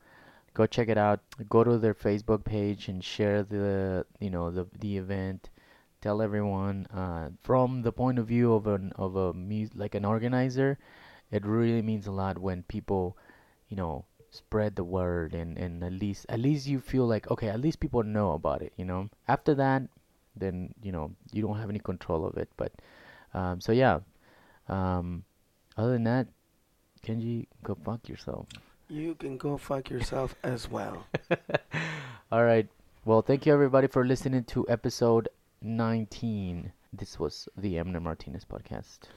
[0.53, 1.21] go check it out.
[1.49, 5.49] Go to their Facebook page and share the you know the the event.
[6.01, 10.05] Tell everyone uh, from the point of view of an of a mu- like an
[10.05, 10.77] organizer.
[11.31, 13.17] It really means a lot when people,
[13.69, 17.49] you know, spread the word and, and at least at least you feel like okay
[17.49, 19.81] at least people know about it you know after that
[20.35, 22.71] then you know you don't have any control of it but
[23.33, 23.99] Um, so yeah.
[24.67, 25.23] Um,
[25.79, 26.27] other than that,
[27.05, 28.47] Kenji, go fuck yourself.
[28.89, 31.07] You can go fuck yourself as well.
[32.31, 32.67] All right.
[33.05, 35.29] Well, thank you everybody for listening to episode
[35.61, 36.73] 19.
[36.91, 39.07] This was the Amner Martinez podcast.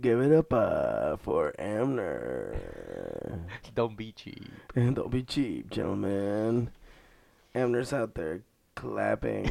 [0.00, 2.56] Give it up uh, for Amner.
[3.74, 4.50] Don't be cheap.
[4.74, 6.70] And don't be cheap, gentlemen.
[7.54, 8.40] Amner's out there
[8.74, 9.50] clapping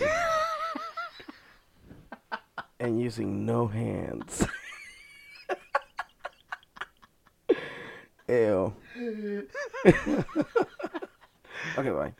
[2.79, 4.47] and using no hands.
[8.27, 8.73] Ew.
[11.77, 12.13] okay, bye.